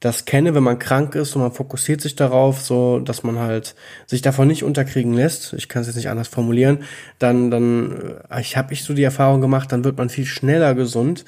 [0.00, 3.74] das kenne, wenn man krank ist und man fokussiert sich darauf, so dass man halt
[4.06, 5.52] sich davon nicht unterkriegen lässt.
[5.52, 6.84] Ich kann es jetzt nicht anders formulieren.
[7.18, 10.74] Dann, dann, äh, ich habe ich so die Erfahrung gemacht, dann wird man viel schneller
[10.74, 11.24] gesund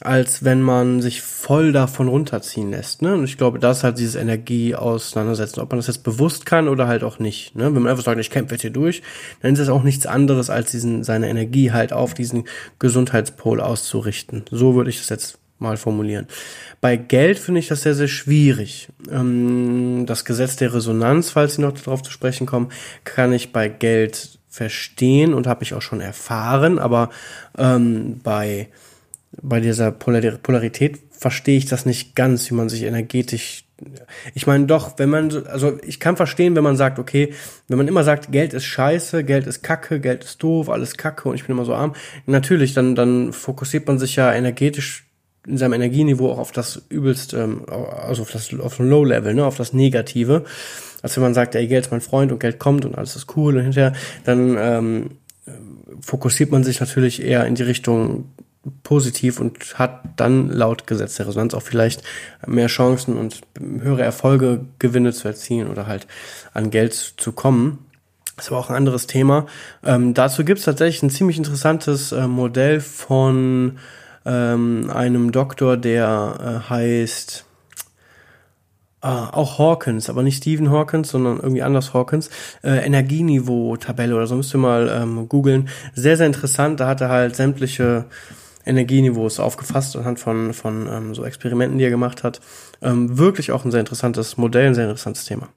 [0.00, 3.02] als wenn man sich voll davon runterziehen lässt.
[3.02, 3.14] Ne?
[3.14, 6.88] Und ich glaube, das halt dieses Energie auseinandersetzen, ob man das jetzt bewusst kann oder
[6.88, 7.54] halt auch nicht.
[7.54, 7.66] Ne?
[7.74, 9.02] Wenn man einfach sagt, ich kämpfe jetzt hier durch,
[9.40, 12.44] dann ist es auch nichts anderes, als diesen, seine Energie halt auf diesen
[12.78, 14.44] Gesundheitspol auszurichten.
[14.50, 16.26] So würde ich das jetzt mal formulieren.
[16.80, 18.88] Bei Geld finde ich das sehr, sehr schwierig.
[19.10, 22.70] Ähm, das Gesetz der Resonanz, falls Sie noch darauf zu sprechen kommen,
[23.04, 27.10] kann ich bei Geld verstehen und habe ich auch schon erfahren, aber
[27.58, 28.68] ähm, bei
[29.42, 33.64] bei dieser Polarität verstehe ich das nicht ganz, wie man sich energetisch.
[34.34, 37.34] Ich meine doch, wenn man, also ich kann verstehen, wenn man sagt, okay,
[37.68, 41.28] wenn man immer sagt, Geld ist scheiße, Geld ist kacke, Geld ist doof, alles kacke
[41.28, 41.94] und ich bin immer so arm,
[42.26, 45.03] natürlich, dann, dann fokussiert man sich ja energetisch
[45.46, 49.44] in seinem Energieniveau auch auf das übelst, ähm, also auf das auf ein Low-Level, ne,
[49.44, 50.44] auf das Negative.
[51.02, 53.36] Als wenn man sagt, ey, Geld ist mein Freund und Geld kommt und alles ist
[53.36, 53.92] cool und hinterher,
[54.24, 55.10] dann ähm,
[56.00, 58.32] fokussiert man sich natürlich eher in die Richtung
[58.82, 62.02] positiv und hat dann laut Gesetz der Resonanz auch vielleicht
[62.46, 66.06] mehr Chancen und höhere Erfolge, Gewinne zu erzielen oder halt
[66.54, 67.86] an Geld zu kommen.
[68.36, 69.46] Das war auch ein anderes Thema.
[69.84, 73.78] Ähm, dazu gibt es tatsächlich ein ziemlich interessantes äh, Modell von
[74.24, 77.44] ähm, einem Doktor, der äh, heißt
[79.02, 82.30] äh, auch Hawkins, aber nicht Stephen Hawkins, sondern irgendwie anders Hawkins.
[82.62, 85.68] Äh, Energieniveau-Tabelle oder so müsst ihr mal ähm, googeln.
[85.94, 86.80] Sehr, sehr interessant.
[86.80, 88.06] Da hat er halt sämtliche
[88.64, 92.40] Energieniveaus aufgefasst anhand von, von ähm, so Experimenten, die er gemacht hat.
[92.80, 95.48] Ähm, wirklich auch ein sehr interessantes Modell, ein sehr interessantes Thema.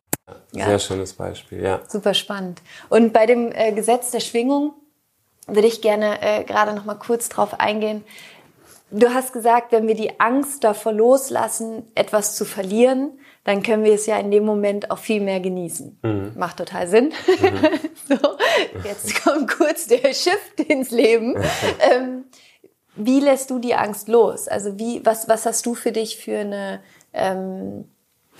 [0.51, 0.65] Ja.
[0.65, 1.79] Sehr schönes Beispiel, ja.
[1.87, 2.61] Super spannend.
[2.89, 4.73] Und bei dem äh, Gesetz der Schwingung
[5.47, 8.03] würde ich gerne äh, gerade noch mal kurz drauf eingehen.
[8.89, 13.93] Du hast gesagt, wenn wir die Angst davor loslassen, etwas zu verlieren, dann können wir
[13.93, 15.99] es ja in dem Moment auch viel mehr genießen.
[16.03, 16.33] Mhm.
[16.37, 17.13] Macht total Sinn.
[17.27, 17.79] Mhm.
[18.07, 18.17] so,
[18.85, 21.35] jetzt kommt kurz der Shift ins Leben.
[21.91, 22.25] ähm,
[22.95, 24.47] wie lässt du die Angst los?
[24.47, 26.81] Also wie, was, was hast du für dich für eine,
[27.13, 27.89] ähm,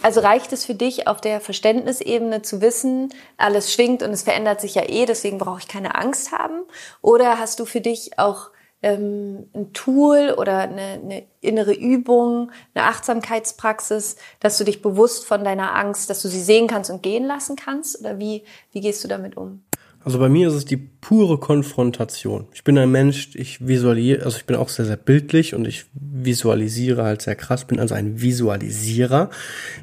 [0.02, 4.62] also reicht es für dich auf der Verständnisebene zu wissen, alles schwingt und es verändert
[4.62, 6.62] sich ja eh, deswegen brauche ich keine Angst haben?
[7.02, 8.52] Oder hast du für dich auch
[8.88, 15.44] ähm, ein Tool oder eine, eine innere Übung, eine Achtsamkeitspraxis, dass du dich bewusst von
[15.44, 18.00] deiner Angst, dass du sie sehen kannst und gehen lassen kannst?
[18.00, 19.62] Oder wie, wie gehst du damit um?
[20.04, 22.48] Also bei mir ist es die pure Konfrontation.
[22.54, 25.86] Ich bin ein Mensch, ich visualisiere, also ich bin auch sehr, sehr bildlich und ich
[25.94, 29.30] visualisiere halt sehr krass, bin also ein Visualisierer,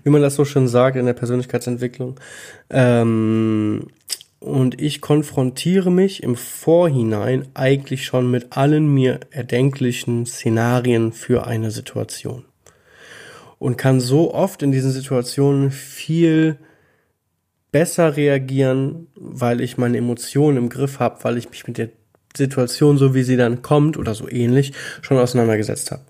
[0.02, 2.18] wie man das so schön sagt in der Persönlichkeitsentwicklung.
[2.70, 3.88] Ähm,
[4.44, 11.70] und ich konfrontiere mich im Vorhinein eigentlich schon mit allen mir erdenklichen Szenarien für eine
[11.70, 12.44] Situation.
[13.58, 16.58] Und kann so oft in diesen Situationen viel
[17.72, 21.88] besser reagieren, weil ich meine Emotionen im Griff habe, weil ich mich mit der
[22.36, 26.02] Situation, so wie sie dann kommt oder so ähnlich, schon auseinandergesetzt habe.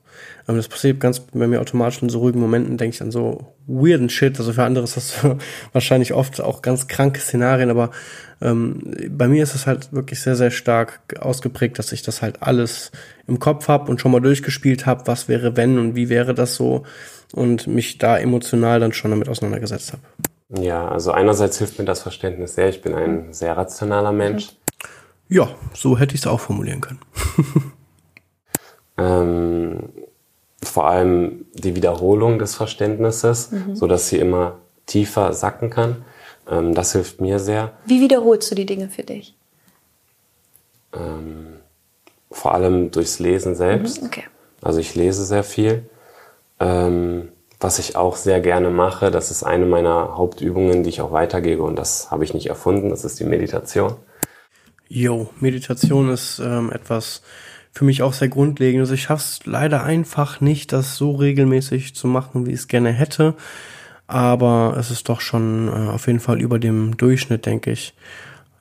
[0.46, 3.54] Aber das passiert ganz bei mir automatisch in so ruhigen Momenten, denke ich an so
[3.66, 4.38] weirden Shit.
[4.38, 5.14] Also für andere ist das
[5.72, 7.90] wahrscheinlich oft auch ganz kranke Szenarien, aber
[8.42, 12.42] ähm, bei mir ist es halt wirklich sehr, sehr stark ausgeprägt, dass ich das halt
[12.42, 12.92] alles
[13.26, 16.56] im Kopf habe und schon mal durchgespielt habe, was wäre wenn und wie wäre das
[16.56, 16.84] so
[17.32, 20.02] und mich da emotional dann schon damit auseinandergesetzt habe.
[20.62, 22.68] Ja, also einerseits hilft mir das Verständnis sehr.
[22.68, 24.50] Ich bin ein sehr rationaler Mensch.
[25.28, 27.00] Ja, so hätte ich es auch formulieren können.
[28.98, 29.88] ähm,
[30.64, 33.76] vor allem die Wiederholung des Verständnisses, mhm.
[33.76, 36.04] so dass sie immer tiefer sacken kann.
[36.50, 37.72] Ähm, das hilft mir sehr.
[37.86, 39.34] Wie wiederholst du die Dinge für dich?
[40.92, 41.54] Ähm,
[42.30, 44.02] vor allem durchs Lesen selbst.
[44.02, 44.24] Mhm, okay.
[44.62, 45.88] Also ich lese sehr viel.
[46.60, 47.28] Ähm,
[47.60, 51.62] was ich auch sehr gerne mache, das ist eine meiner Hauptübungen, die ich auch weitergebe
[51.62, 53.96] und das habe ich nicht erfunden, das ist die Meditation.
[54.86, 57.22] Jo, Meditation ist ähm, etwas
[57.74, 58.80] für mich auch sehr grundlegend.
[58.80, 62.68] Also ich schaffe es leider einfach nicht, das so regelmäßig zu machen, wie ich es
[62.68, 63.34] gerne hätte.
[64.06, 67.94] Aber es ist doch schon äh, auf jeden Fall über dem Durchschnitt, denke ich.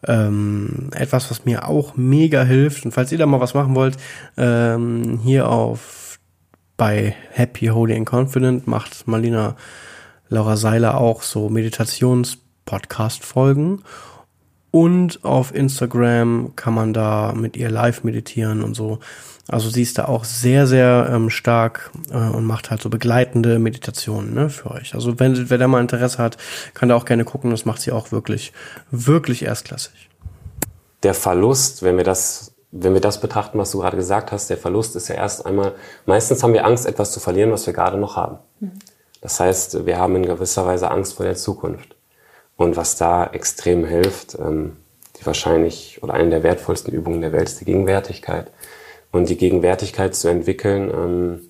[0.05, 2.85] Ähm, etwas, was mir auch mega hilft.
[2.85, 3.97] Und falls ihr da mal was machen wollt,
[4.35, 6.19] ähm, hier auf
[6.75, 9.55] bei Happy, Holy and Confident macht Marlina
[10.29, 13.83] Laura Seiler auch so Meditations-Podcast-Folgen.
[14.75, 18.97] Und auf Instagram kann man da mit ihr live meditieren und so.
[19.47, 23.59] Also sie ist da auch sehr, sehr ähm, stark äh, und macht halt so begleitende
[23.59, 24.95] Meditationen ne, für euch.
[24.95, 26.37] Also wenn, wer da mal Interesse hat,
[26.73, 27.51] kann da auch gerne gucken.
[27.51, 28.51] Das macht sie auch wirklich,
[28.89, 30.09] wirklich erstklassig.
[31.03, 34.57] Der Verlust, wenn wir das, wenn wir das betrachten, was du gerade gesagt hast, der
[34.57, 35.73] Verlust ist ja erst einmal,
[36.07, 38.39] meistens haben wir Angst, etwas zu verlieren, was wir gerade noch haben.
[38.59, 38.71] Mhm.
[39.21, 41.92] Das heißt, wir haben in gewisser Weise Angst vor der Zukunft.
[42.63, 44.77] Und was da extrem hilft, ähm,
[45.19, 48.47] die wahrscheinlich oder eine der wertvollsten Übungen der Welt ist die Gegenwärtigkeit.
[49.11, 51.41] Und die Gegenwärtigkeit zu entwickeln, ähm,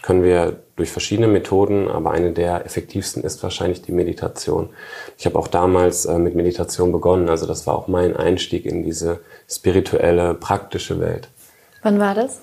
[0.00, 4.70] können wir durch verschiedene Methoden, aber eine der effektivsten ist wahrscheinlich die Meditation.
[5.18, 8.82] Ich habe auch damals äh, mit Meditation begonnen, also das war auch mein Einstieg in
[8.82, 11.28] diese spirituelle, praktische Welt.
[11.82, 12.40] Wann war das?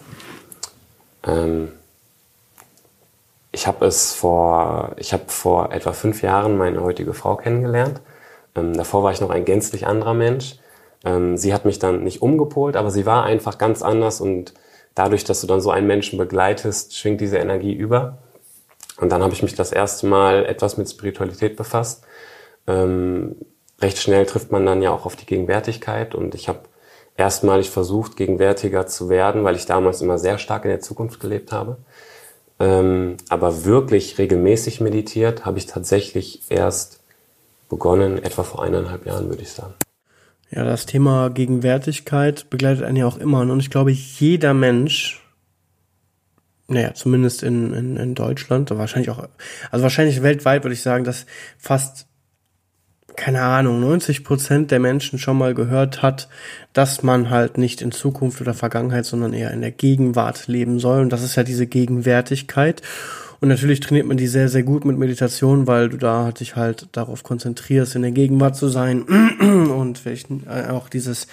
[1.26, 1.70] Ähm,
[3.52, 8.00] ich habe es vor, ich habe vor etwa fünf Jahren meine heutige Frau kennengelernt.
[8.56, 10.56] Ähm, davor war ich noch ein gänzlich anderer Mensch.
[11.04, 14.54] Ähm, sie hat mich dann nicht umgepolt, aber sie war einfach ganz anders und
[14.96, 18.18] dadurch, dass du dann so einen Menschen begleitest, schwingt diese Energie über.
[19.00, 22.04] Und dann habe ich mich das erste Mal etwas mit Spiritualität befasst.
[22.68, 23.36] Ähm,
[23.82, 26.60] recht schnell trifft man dann ja auch auf die Gegenwärtigkeit und ich habe
[27.18, 31.52] erstmalig versucht, gegenwärtiger zu werden, weil ich damals immer sehr stark in der Zukunft gelebt
[31.52, 31.78] habe.
[32.60, 37.01] Ähm, aber wirklich regelmäßig meditiert habe ich tatsächlich erst
[37.72, 39.74] begonnen, etwa vor eineinhalb Jahren, würde ich sagen.
[40.52, 43.40] Ja, das Thema Gegenwärtigkeit begleitet einen ja auch immer.
[43.40, 45.26] Und ich glaube, jeder Mensch,
[46.68, 49.26] naja, zumindest in, in, in Deutschland, wahrscheinlich auch,
[49.72, 51.26] also wahrscheinlich weltweit würde ich sagen, dass
[51.58, 52.08] fast
[53.16, 56.30] keine Ahnung, 90 Prozent der Menschen schon mal gehört hat,
[56.74, 61.02] dass man halt nicht in Zukunft oder Vergangenheit, sondern eher in der Gegenwart leben soll.
[61.02, 62.82] Und das ist ja diese Gegenwärtigkeit.
[63.42, 66.88] Und natürlich trainiert man die sehr, sehr gut mit Meditation, weil du da dich halt
[66.92, 69.02] darauf konzentrierst, in der Gegenwart zu sein
[69.40, 71.26] und vielleicht auch dieses,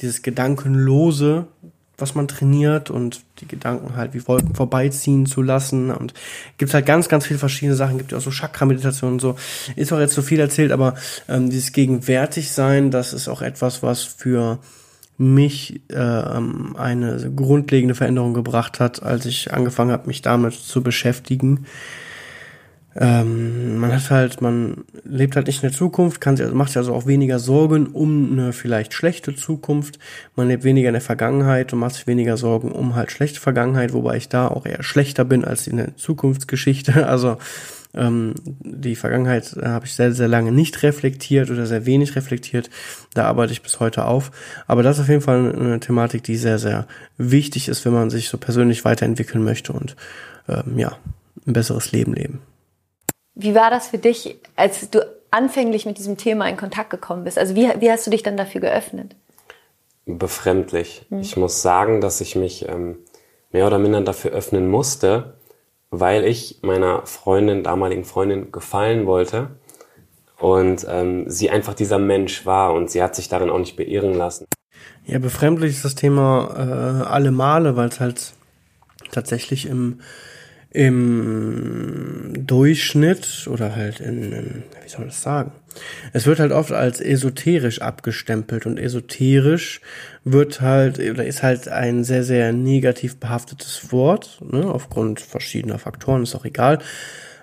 [0.00, 1.46] dieses Gedankenlose,
[1.98, 6.14] was man trainiert und die Gedanken halt wie Wolken vorbeiziehen zu lassen und
[6.56, 9.36] gibt halt ganz, ganz viele verschiedene Sachen, gibt ja auch so Chakra-Meditation und so.
[9.76, 10.94] Ist auch jetzt so viel erzählt, aber
[11.28, 14.60] ähm, dieses Gegenwärtigsein, das ist auch etwas, was für
[15.20, 21.66] mich äh, eine grundlegende Veränderung gebracht hat, als ich angefangen habe, mich damit zu beschäftigen
[22.96, 26.70] ähm, man hat halt, man lebt halt nicht in der Zukunft, kann sich, also macht
[26.70, 30.00] sich also auch weniger Sorgen um eine vielleicht schlechte Zukunft.
[30.34, 33.92] Man lebt weniger in der Vergangenheit und macht sich weniger Sorgen um halt schlechte Vergangenheit,
[33.92, 37.06] wobei ich da auch eher schlechter bin als in der Zukunftsgeschichte.
[37.10, 37.38] Also
[37.94, 42.70] ähm, die Vergangenheit äh, habe ich sehr, sehr lange nicht reflektiert oder sehr wenig reflektiert.
[43.14, 44.30] Da arbeite ich bis heute auf.
[44.66, 48.10] Aber das ist auf jeden Fall eine Thematik, die sehr, sehr wichtig ist, wenn man
[48.10, 49.96] sich so persönlich weiterentwickeln möchte und
[50.48, 50.96] ähm, ja,
[51.46, 52.40] ein besseres Leben leben.
[53.34, 57.38] Wie war das für dich, als du anfänglich mit diesem Thema in Kontakt gekommen bist?
[57.38, 59.16] Also wie, wie hast du dich dann dafür geöffnet?
[60.06, 61.06] Befremdlich.
[61.08, 61.20] Hm.
[61.20, 62.98] Ich muss sagen, dass ich mich ähm,
[63.52, 65.34] mehr oder minder dafür öffnen musste,
[65.90, 69.48] weil ich meiner Freundin, damaligen Freundin, gefallen wollte
[70.38, 74.14] und ähm, sie einfach dieser Mensch war und sie hat sich darin auch nicht beirren
[74.14, 74.46] lassen.
[75.06, 78.32] Ja, befremdlich ist das Thema äh, alle Male, weil es halt
[79.10, 80.00] tatsächlich im
[80.72, 85.52] im Durchschnitt oder halt in, in, wie soll man das sagen?
[86.12, 89.80] Es wird halt oft als esoterisch abgestempelt und esoterisch
[90.24, 96.22] wird halt oder ist halt ein sehr, sehr negativ behaftetes Wort, ne, aufgrund verschiedener Faktoren,
[96.22, 96.78] ist auch egal.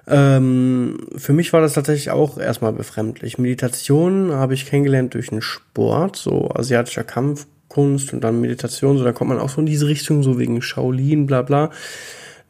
[0.08, 3.38] Ähm, für mich war das tatsächlich auch erstmal befremdlich.
[3.38, 9.12] Meditation habe ich kennengelernt durch einen Sport, so asiatischer Kampfkunst und dann Meditation, so da
[9.12, 11.72] kommt man auch so in diese Richtung, so wegen Shaolin, bla bla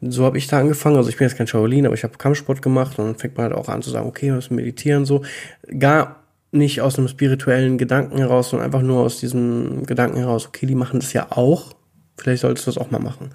[0.00, 0.96] so habe ich da angefangen.
[0.96, 3.44] Also ich bin jetzt kein Shaolin, aber ich habe Kampfsport gemacht und dann fängt man
[3.44, 5.22] halt auch an zu sagen, okay, wir müssen meditieren so.
[5.78, 10.66] Gar nicht aus einem spirituellen Gedanken heraus, sondern einfach nur aus diesem Gedanken heraus, okay,
[10.66, 11.74] die machen das ja auch.
[12.16, 13.30] Vielleicht solltest du das auch mal machen.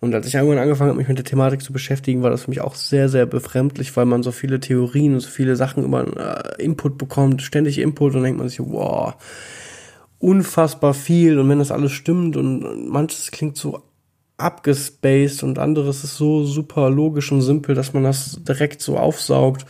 [0.00, 2.50] Und als ich irgendwann angefangen habe, mich mit der Thematik zu beschäftigen, war das für
[2.50, 6.56] mich auch sehr, sehr befremdlich, weil man so viele Theorien und so viele Sachen über
[6.58, 9.14] äh, Input bekommt, ständig Input und denkt man sich, wow,
[10.18, 13.82] unfassbar viel und wenn das alles stimmt und manches klingt so
[14.42, 19.64] abgespaced und anderes ist so super logisch und simpel, dass man das direkt so aufsaugt.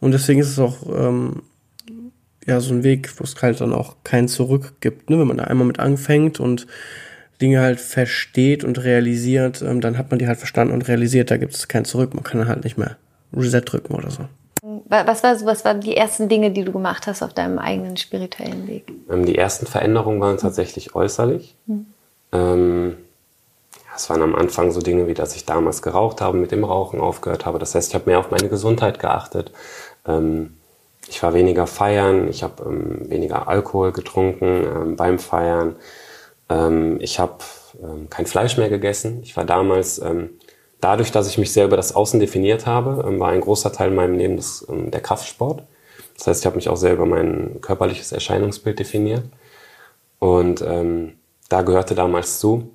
[0.00, 1.42] Und deswegen ist es auch ähm,
[2.46, 5.10] ja so ein Weg, wo es halt dann auch kein Zurück gibt.
[5.10, 5.18] Ne?
[5.18, 6.66] Wenn man da einmal mit anfängt und
[7.40, 11.36] Dinge halt versteht und realisiert, ähm, dann hat man die halt verstanden und realisiert, da
[11.36, 12.14] gibt es kein Zurück.
[12.14, 12.96] Man kann halt nicht mehr
[13.34, 14.26] Reset drücken oder so.
[14.88, 18.66] Was, war, was waren die ersten Dinge, die du gemacht hast auf deinem eigenen spirituellen
[18.66, 18.92] Weg?
[19.10, 21.54] Ähm, die ersten Veränderungen waren tatsächlich äußerlich.
[21.66, 21.86] Hm.
[22.32, 22.96] Ähm,
[23.96, 27.00] es waren am Anfang so Dinge wie, dass ich damals geraucht habe, mit dem Rauchen
[27.00, 27.58] aufgehört habe.
[27.58, 29.52] Das heißt, ich habe mehr auf meine Gesundheit geachtet.
[30.06, 30.56] Ähm,
[31.08, 35.76] ich war weniger feiern, ich habe ähm, weniger Alkohol getrunken ähm, beim Feiern.
[37.00, 37.38] Ich habe
[38.08, 39.18] kein Fleisch mehr gegessen.
[39.24, 40.00] Ich war damals,
[40.80, 44.16] dadurch, dass ich mich selber das Außen definiert habe, war ein großer Teil in meinem
[44.16, 45.64] Leben das, der Kraftsport.
[46.16, 49.24] Das heißt, ich habe mich auch selber mein körperliches Erscheinungsbild definiert.
[50.20, 50.64] Und
[51.48, 52.70] da gehörte damals zu,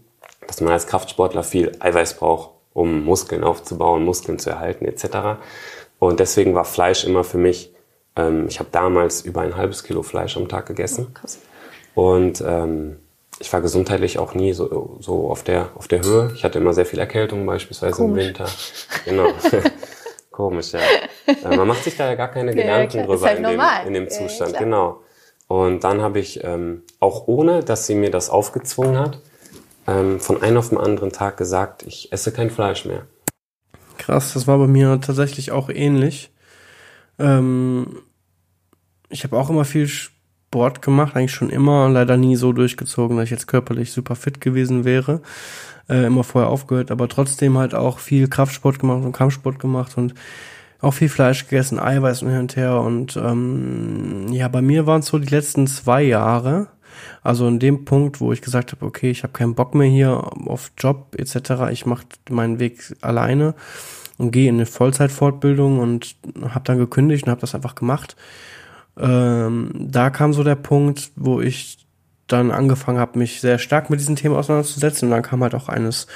[0.52, 5.40] dass man als Kraftsportler viel Eiweiß braucht, um Muskeln aufzubauen, Muskeln zu erhalten etc.
[5.98, 7.74] Und deswegen war Fleisch immer für mich,
[8.18, 11.08] ähm, ich habe damals über ein halbes Kilo Fleisch am Tag gegessen.
[11.10, 11.40] Oh, krass.
[11.96, 12.98] Und ähm,
[13.40, 16.34] ich war gesundheitlich auch nie so, so auf, der, auf der Höhe.
[16.36, 18.24] Ich hatte immer sehr viel Erkältung, beispielsweise Komisch.
[18.24, 18.46] im Winter.
[19.06, 19.30] Genau.
[20.32, 20.82] Komisch, ja.
[21.28, 23.94] Äh, man macht sich da ja gar keine Gedanken ja, drüber halt in, dem, in,
[23.94, 24.52] dem, Zustand.
[24.52, 25.00] Ja, genau.
[25.48, 29.22] Und dann habe ich ähm, auch ohne, dass sie mir das aufgezwungen hat,
[29.88, 33.06] ähm, von einem auf den anderen Tag gesagt, ich esse kein Fleisch mehr.
[33.98, 36.32] Krass, das war bei mir tatsächlich auch ähnlich.
[37.20, 38.00] Ähm,
[39.10, 43.26] ich habe auch immer viel Sport gemacht, eigentlich schon immer, leider nie so durchgezogen, dass
[43.26, 45.22] ich jetzt körperlich super fit gewesen wäre.
[45.90, 50.14] Äh, immer vorher aufgehört, aber trotzdem halt auch viel Kraftsport gemacht und Kampfsport gemacht und
[50.80, 52.80] auch viel Fleisch gegessen, Eiweiß und hin und her.
[52.80, 56.68] Und ähm, ja, bei mir waren es so die letzten zwei Jahre,
[57.22, 60.12] also in dem Punkt, wo ich gesagt habe, okay, ich habe keinen Bock mehr hier
[60.46, 61.72] auf Job etc.
[61.72, 63.54] Ich mache meinen Weg alleine
[64.18, 66.16] und gehe in eine Vollzeitfortbildung und
[66.50, 68.16] habe dann gekündigt und habe das einfach gemacht.
[69.00, 71.82] Ähm, da kam so der Punkt, wo ich
[72.28, 75.08] dann angefangen habe, mich sehr stark mit diesem Thema auseinanderzusetzen.
[75.08, 76.08] Und dann kam halt auch eines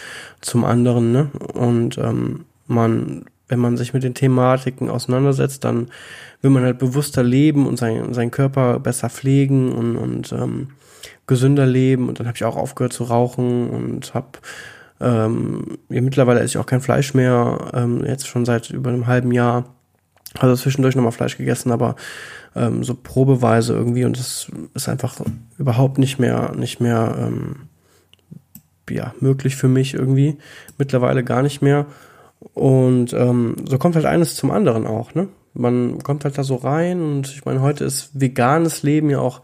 [0.42, 1.12] zum anderen.
[1.12, 1.30] Ne?
[1.54, 5.88] Und ähm, man, wenn man sich mit den Thematiken auseinandersetzt, dann
[6.42, 10.70] will man halt bewusster leben und sein, seinen Körper besser pflegen und, und ähm,
[11.28, 12.08] gesünder leben.
[12.08, 14.40] Und dann habe ich auch aufgehört zu rauchen und habe
[15.00, 19.08] ähm, ja, mittlerweile esse ich auch kein Fleisch mehr, ähm, jetzt schon seit über einem
[19.08, 19.66] halben Jahr.
[20.38, 21.96] Also zwischendurch nochmal Fleisch gegessen, aber
[22.56, 25.16] ähm, so probeweise irgendwie und das ist einfach
[25.58, 27.70] überhaupt nicht mehr, nicht mehr ähm,
[28.90, 30.38] ja, möglich für mich irgendwie.
[30.78, 31.86] Mittlerweile gar nicht mehr.
[32.54, 35.28] Und ähm, so kommt halt eines zum anderen auch, ne?
[35.58, 39.42] Man kommt halt da so rein und ich meine, heute ist veganes Leben ja auch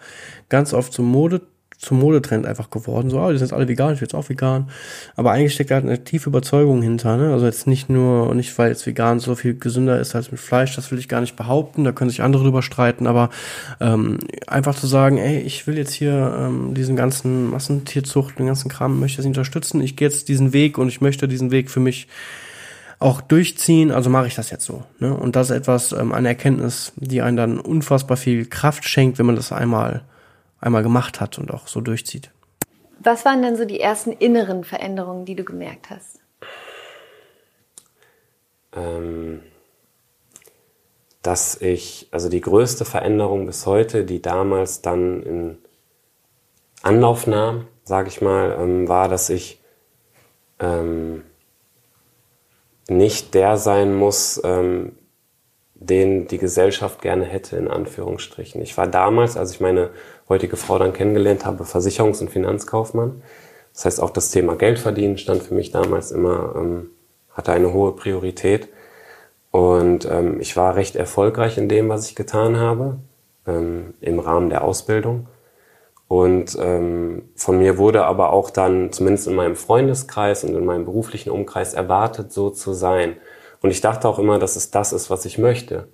[0.50, 1.42] ganz oft so Mode
[1.82, 3.10] zum Modetrend einfach geworden.
[3.10, 4.70] So, oh, die sind jetzt alle vegan, ich bin jetzt auch vegan.
[5.16, 7.18] Aber eigentlich steckt da halt eine tiefe Überzeugung hinter.
[7.18, 7.34] Ne?
[7.34, 10.76] Also jetzt nicht nur, nicht weil jetzt vegan so viel gesünder ist als mit Fleisch,
[10.76, 13.32] das will ich gar nicht behaupten, da können sich andere drüber streiten, aber
[13.80, 18.70] ähm, einfach zu sagen, ey, ich will jetzt hier ähm, diesen ganzen Massentierzucht, den ganzen
[18.70, 21.80] Kram, möchte ich unterstützen, ich gehe jetzt diesen Weg und ich möchte diesen Weg für
[21.80, 22.08] mich
[23.02, 24.84] auch durchziehen, also mache ich das jetzt so.
[25.00, 25.16] Ne?
[25.16, 29.26] Und das ist etwas, ähm, eine Erkenntnis, die einen dann unfassbar viel Kraft schenkt, wenn
[29.26, 30.04] man das einmal
[30.62, 32.32] einmal gemacht hat und auch so durchzieht.
[33.00, 36.20] Was waren denn so die ersten inneren Veränderungen, die du gemerkt hast?
[38.74, 39.42] Ähm,
[41.24, 45.58] dass ich, also die größte Veränderung bis heute, die damals dann in
[46.84, 49.60] Anlauf nahm, sage ich mal, ähm, war, dass ich
[50.60, 51.24] ähm,
[52.92, 54.94] nicht der sein muss, ähm,
[55.76, 58.62] den die Gesellschaft gerne hätte, in Anführungsstrichen.
[58.62, 59.90] Ich war damals, als ich meine
[60.30, 63.24] heutige Frau dann kennengelernt habe, Versicherungs- und Finanzkaufmann.
[63.74, 66.92] Das heißt, auch das Thema Geld verdienen stand für mich damals immer, ähm,
[67.32, 68.68] hatte eine hohe Priorität.
[69.50, 72.98] Und ähm, ich war recht erfolgreich in dem, was ich getan habe,
[73.48, 75.28] ähm, im Rahmen der Ausbildung.
[76.12, 80.84] Und ähm, von mir wurde aber auch dann, zumindest in meinem Freundeskreis und in meinem
[80.84, 83.16] beruflichen Umkreis, erwartet, so zu sein.
[83.62, 85.88] Und ich dachte auch immer, dass es das ist, was ich möchte.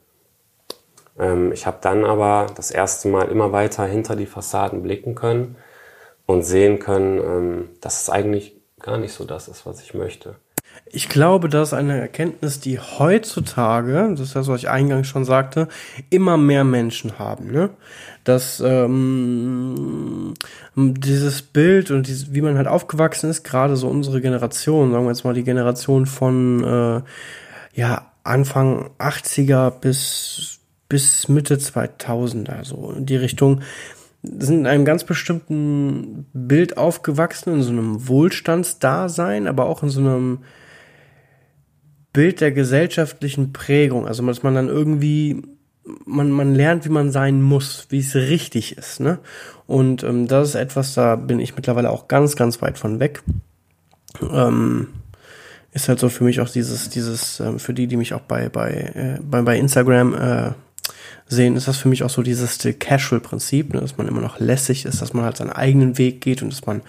[1.19, 5.55] Ähm, ich habe dann aber das erste Mal immer weiter hinter die Fassaden blicken können
[6.25, 10.37] und sehen können, ähm, dass es eigentlich gar nicht so das ist, was ich möchte.
[10.91, 15.25] Ich glaube, das ist eine Erkenntnis, die heutzutage, das ist das, was ich eingangs schon
[15.25, 15.67] sagte,
[16.09, 17.51] immer mehr Menschen haben.
[17.51, 17.69] Ne?
[18.23, 20.33] Dass ähm,
[20.75, 25.11] dieses Bild und dieses, wie man halt aufgewachsen ist, gerade so unsere Generation, sagen wir
[25.11, 27.01] jetzt mal die Generation von äh,
[27.79, 33.61] ja, Anfang 80er bis, bis Mitte 2000er, so in die Richtung,
[34.23, 40.01] sind in einem ganz bestimmten Bild aufgewachsen, in so einem Wohlstandsdasein, aber auch in so
[40.01, 40.39] einem
[42.17, 44.07] Bild der gesellschaftlichen Prägung.
[44.07, 45.43] Also, dass man dann irgendwie,
[46.03, 49.19] man, man lernt, wie man sein muss, wie es richtig ist, ne?
[49.67, 53.21] Und ähm, das ist etwas, da bin ich mittlerweile auch ganz, ganz weit von weg.
[54.19, 54.87] Ähm,
[55.73, 58.49] ist halt so für mich auch dieses, dieses, ähm, für die, die mich auch bei,
[58.49, 60.51] bei, äh, bei, bei Instagram äh,
[61.27, 64.85] sehen, ist das für mich auch so dieses Casual-Prinzip, ne, dass man immer noch lässig
[64.85, 66.81] ist, dass man halt seinen eigenen Weg geht und dass man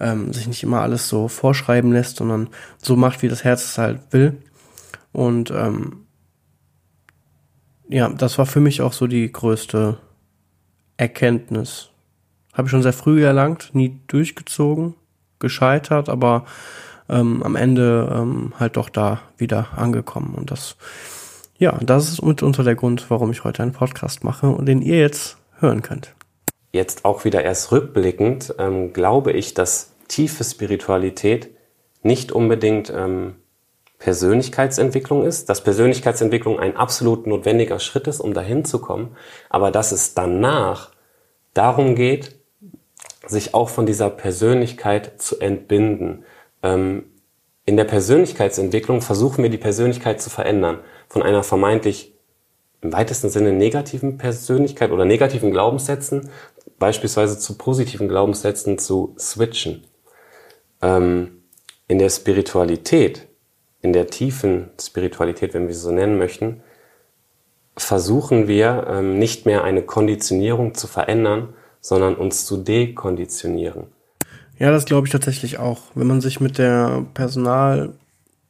[0.00, 2.48] ähm, sich nicht immer alles so vorschreiben lässt, sondern
[2.82, 4.36] so macht, wie das Herz es halt will.
[5.18, 6.06] Und ähm,
[7.88, 9.98] ja, das war für mich auch so die größte
[10.96, 11.90] Erkenntnis.
[12.54, 14.94] Habe ich schon sehr früh erlangt, nie durchgezogen,
[15.40, 16.44] gescheitert, aber
[17.08, 20.36] ähm, am Ende ähm, halt doch da wieder angekommen.
[20.36, 20.76] Und das,
[21.58, 25.00] ja, das ist mitunter der Grund, warum ich heute einen Podcast mache und den ihr
[25.00, 26.14] jetzt hören könnt.
[26.70, 31.50] Jetzt auch wieder erst rückblickend ähm, glaube ich, dass tiefe Spiritualität
[32.04, 33.34] nicht unbedingt ähm,
[33.98, 39.16] Persönlichkeitsentwicklung ist, dass Persönlichkeitsentwicklung ein absolut notwendiger Schritt ist, um dahin zu kommen,
[39.48, 40.90] aber dass es danach
[41.54, 42.36] darum geht,
[43.26, 46.24] sich auch von dieser Persönlichkeit zu entbinden.
[46.62, 47.04] Ähm,
[47.66, 50.78] in der Persönlichkeitsentwicklung versuchen wir die Persönlichkeit zu verändern,
[51.08, 52.14] von einer vermeintlich
[52.80, 56.30] im weitesten Sinne negativen Persönlichkeit oder negativen Glaubenssätzen
[56.78, 59.84] beispielsweise zu positiven Glaubenssätzen zu switchen.
[60.80, 61.42] Ähm,
[61.88, 63.27] in der Spiritualität
[63.80, 66.62] in der tiefen Spiritualität, wenn wir sie so nennen möchten,
[67.76, 73.84] versuchen wir ähm, nicht mehr eine Konditionierung zu verändern, sondern uns zu dekonditionieren.
[74.58, 75.82] Ja, das glaube ich tatsächlich auch.
[75.94, 77.94] Wenn man sich mit der Personal,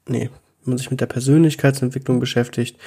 [0.06, 0.30] nee,
[0.64, 2.78] wenn man sich mit der Persönlichkeitsentwicklung beschäftigt,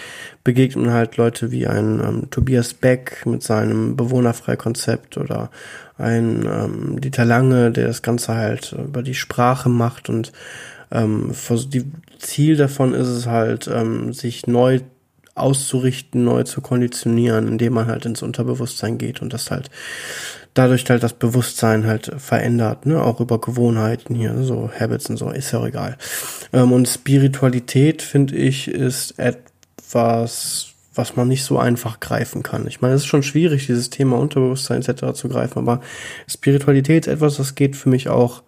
[0.43, 5.51] begegnen halt Leute wie ein ähm, Tobias Beck mit seinem Bewohnerfreikonzept oder
[5.97, 10.31] ein ähm, Dieter Lange, der das Ganze halt über die Sprache macht und
[10.91, 11.31] ähm,
[11.67, 11.85] die
[12.19, 14.81] Ziel davon ist es halt, ähm, sich neu
[15.33, 19.69] auszurichten, neu zu konditionieren, indem man halt ins Unterbewusstsein geht und das halt
[20.53, 25.29] dadurch halt das Bewusstsein halt verändert, ne, auch über Gewohnheiten hier, so Habits und so,
[25.29, 25.97] ist ja auch egal.
[26.51, 32.67] Ähm, und Spiritualität, finde ich, ist etwas, was man nicht so einfach greifen kann.
[32.67, 35.13] Ich meine, es ist schon schwierig, dieses Thema Unterbewusstsein etc.
[35.13, 35.79] zu greifen, aber
[36.27, 38.43] Spiritualität ist etwas, das geht für mich auch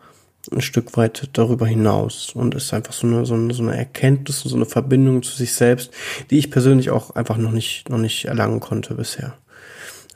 [0.52, 4.44] ein Stück weit darüber hinaus und ist einfach so eine, so eine, so eine Erkenntnis
[4.44, 5.92] und so eine Verbindung zu sich selbst,
[6.30, 9.38] die ich persönlich auch einfach noch nicht, noch nicht erlangen konnte bisher.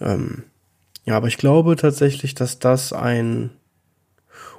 [0.02, 0.44] Ähm,
[1.06, 3.52] ja, aber ich glaube tatsächlich, dass das ein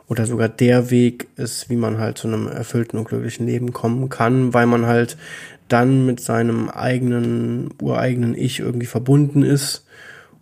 [0.06, 4.08] oder sogar der Weg ist, wie man halt zu einem erfüllten und glücklichen Leben kommen
[4.08, 5.18] kann, weil man halt
[5.68, 9.84] dann mit seinem eigenen, ureigenen Ich irgendwie verbunden ist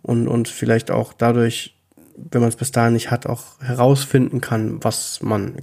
[0.01, 1.76] und, und vielleicht auch dadurch
[2.17, 5.61] wenn man es bis dahin nicht hat, auch herausfinden kann, was man,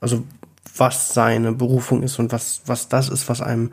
[0.00, 0.24] also
[0.76, 3.72] was seine Berufung ist und was, was das ist, was einem,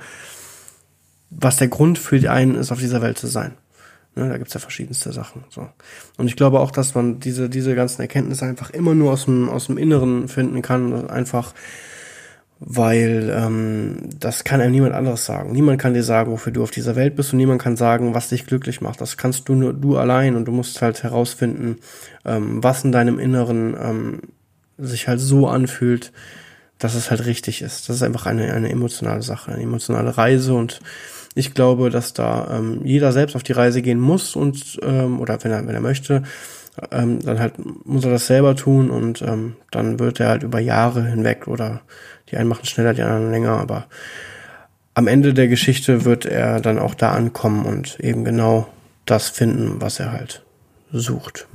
[1.30, 3.54] was der Grund für die einen ist, auf dieser Welt zu sein.
[4.16, 5.46] Ne, da gibt's ja verschiedenste Sachen.
[5.50, 5.70] So.
[6.18, 9.48] Und ich glaube auch, dass man diese, diese ganzen Erkenntnisse einfach immer nur aus dem,
[9.48, 11.10] aus dem Inneren finden kann.
[11.10, 11.54] Einfach
[12.60, 15.54] weil ähm, das kann einem niemand anderes sagen.
[15.54, 18.30] Niemand kann dir sagen, wofür du auf dieser Welt bist und niemand kann sagen, was
[18.30, 19.00] dich glücklich macht.
[19.00, 21.78] Das kannst du nur du allein und du musst halt herausfinden,
[22.26, 24.22] ähm, was in deinem Inneren ähm,
[24.78, 26.12] sich halt so anfühlt,
[26.80, 27.88] dass es halt richtig ist.
[27.88, 30.82] Das ist einfach eine, eine emotionale Sache, eine emotionale Reise und
[31.36, 35.42] ich glaube, dass da ähm, jeder selbst auf die Reise gehen muss und ähm, oder
[35.44, 36.24] wenn er wenn er möchte,
[36.92, 37.54] ähm, dann halt
[37.86, 41.82] muss er das selber tun und ähm, dann wird er halt über Jahre hinweg oder
[42.32, 43.88] die einen machen schneller, die anderen länger, aber
[44.94, 48.68] am Ende der Geschichte wird er dann auch da ankommen und eben genau
[49.06, 50.44] das finden, was er halt
[50.92, 51.48] sucht.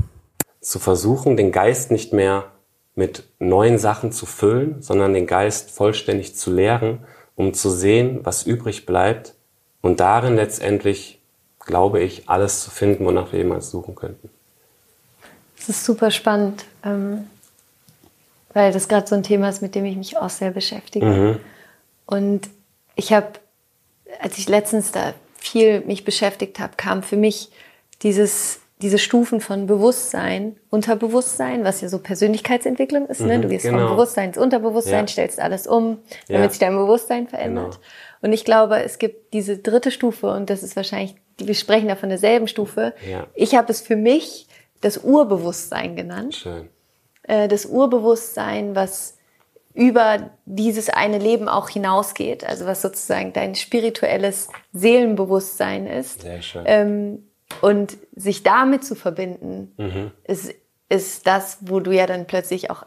[0.60, 2.46] Zu versuchen, den Geist nicht mehr
[2.94, 7.00] mit neuen Sachen zu füllen, sondern den Geist vollständig zu leeren,
[7.34, 9.34] um zu sehen, was übrig bleibt
[9.82, 11.20] und darin letztendlich,
[11.58, 14.30] glaube ich, alles zu finden, wonach wir jemals suchen könnten.
[15.56, 16.64] Das ist super spannend.
[16.84, 17.24] Ähm,
[18.54, 21.06] weil das gerade so ein Thema ist, mit dem ich mich auch sehr beschäftige.
[21.06, 21.40] Mhm.
[22.06, 22.48] Und
[22.96, 23.28] ich habe,
[24.20, 27.50] als ich letztens da viel mich beschäftigt habe, kam für mich
[28.02, 33.20] dieses diese Stufen von Bewusstsein, Unterbewusstsein, was ja so Persönlichkeitsentwicklung ist.
[33.20, 33.26] Ne?
[33.26, 33.40] Mhm, ne?
[33.40, 33.78] Du gehst genau.
[33.78, 35.08] vom Bewusstsein ins Unterbewusstsein, ja.
[35.08, 35.98] stellst alles um,
[36.28, 36.50] damit ja.
[36.50, 37.74] sich dein Bewusstsein verändert.
[37.74, 37.84] Genau.
[38.20, 41.96] Und ich glaube, es gibt diese dritte Stufe und das ist wahrscheinlich, wir sprechen da
[41.96, 42.92] von derselben Stufe.
[43.08, 43.26] Ja.
[43.34, 44.48] Ich habe es für mich
[44.80, 46.34] das Urbewusstsein genannt.
[46.34, 46.68] Schön.
[47.24, 49.18] Äh, das Urbewusstsein, was
[49.74, 56.22] über dieses eine Leben auch hinausgeht, also was sozusagen dein spirituelles Seelenbewusstsein ist.
[56.22, 56.62] Sehr schön.
[56.66, 57.28] Ähm,
[57.60, 60.10] und sich damit zu verbinden, mhm.
[60.24, 60.54] ist,
[60.88, 62.86] ist das, wo du ja dann plötzlich auch,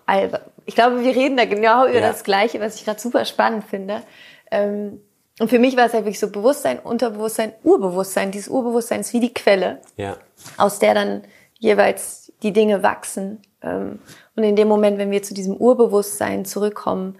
[0.65, 2.07] ich glaube, wir reden da genau über ja.
[2.07, 4.01] das Gleiche, was ich gerade super spannend finde.
[4.49, 5.01] Ähm,
[5.39, 8.31] und für mich war es halt wirklich so Bewusstsein, Unterbewusstsein, Urbewusstsein.
[8.31, 10.17] Dieses Urbewusstsein ist wie die Quelle, ja.
[10.57, 11.23] aus der dann
[11.59, 13.41] jeweils die Dinge wachsen.
[13.61, 13.99] Ähm,
[14.37, 17.15] und in dem Moment, wenn wir zu diesem Urbewusstsein zurückkommen,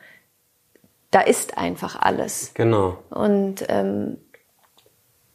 [1.10, 2.52] da ist einfach alles.
[2.54, 3.00] Genau.
[3.10, 4.18] Und ähm,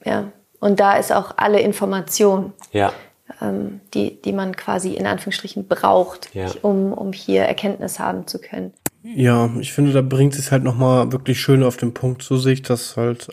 [0.04, 0.30] ja,
[0.60, 2.92] und da ist auch alle Information, ja.
[3.40, 6.46] ähm, die, die man quasi in Anführungsstrichen braucht, ja.
[6.62, 8.72] um, um hier Erkenntnis haben zu können.
[9.02, 12.62] Ja, ich finde, da bringt es halt nochmal wirklich schön auf den Punkt zu sich,
[12.62, 13.28] dass halt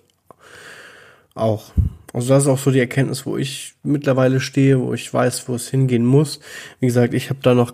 [1.36, 1.66] auch
[2.12, 5.54] also das ist auch so die Erkenntnis, wo ich mittlerweile stehe, wo ich weiß, wo
[5.54, 6.40] es hingehen muss.
[6.80, 7.74] Wie gesagt, ich habe da noch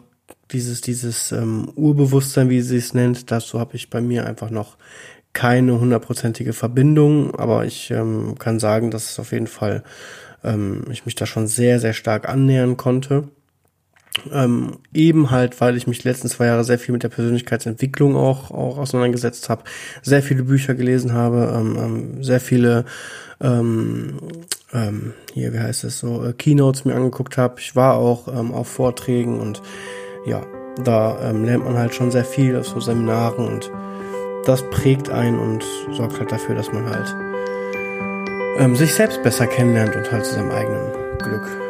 [0.52, 4.78] dieses, dieses ähm, Urbewusstsein, wie sie es nennt, dazu habe ich bei mir einfach noch
[5.34, 9.84] keine hundertprozentige Verbindung, aber ich ähm, kann sagen, dass es auf jeden Fall
[10.44, 13.28] ähm, ich mich da schon sehr, sehr stark annähern konnte.
[14.32, 18.16] Ähm, eben halt, weil ich mich die letzten zwei Jahre sehr viel mit der Persönlichkeitsentwicklung
[18.16, 19.66] auch, auch auseinandergesetzt habe,
[20.04, 22.86] sehr viele Bücher gelesen habe, ähm, ähm, sehr viele
[23.42, 24.18] ähm,
[24.74, 27.60] ähm, hier, wie heißt es so, äh, Keynotes mir angeguckt habe.
[27.60, 29.62] Ich war auch ähm, auf Vorträgen und
[30.26, 30.42] ja,
[30.84, 33.72] da ähm, lernt man halt schon sehr viel auf so Seminaren und
[34.46, 35.64] das prägt einen und
[35.94, 37.16] sorgt halt dafür, dass man halt
[38.58, 41.65] ähm, sich selbst besser kennenlernt und halt zu seinem eigenen Glück.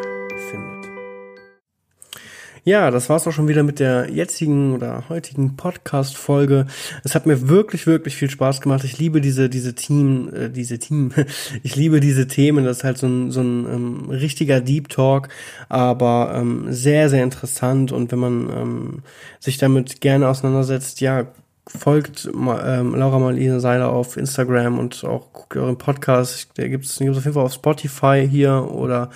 [2.68, 6.66] Ja, das war's auch schon wieder mit der jetzigen oder heutigen Podcast-Folge.
[7.03, 8.84] Es hat mir wirklich, wirklich viel Spaß gemacht.
[8.84, 11.11] Ich liebe diese, diese Team, äh, diese Team.
[11.61, 12.66] Ich liebe diese Themen.
[12.66, 15.30] Das ist halt so ein, so ein ähm, richtiger Deep Talk,
[15.70, 17.91] aber ähm, sehr, sehr interessant.
[17.91, 19.03] Und wenn man ähm,
[19.39, 21.28] sich damit gerne auseinandersetzt, ja,
[21.68, 26.49] folgt ähm, Laura Marlene Seiler auf Instagram und auch guckt euren Podcast.
[26.57, 29.09] Der gibt es auf jeden Fall auf Spotify hier oder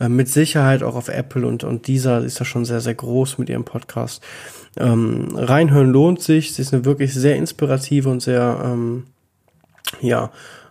[0.00, 3.38] äh, mit Sicherheit auch auf Apple und, und dieser ist da schon sehr, sehr groß
[3.38, 4.24] mit ihrem Podcast.
[4.76, 6.52] Ähm, reinhören lohnt sich.
[6.52, 9.04] Sie ist eine wirklich sehr inspirative und sehr, ähm,
[10.00, 10.30] ja,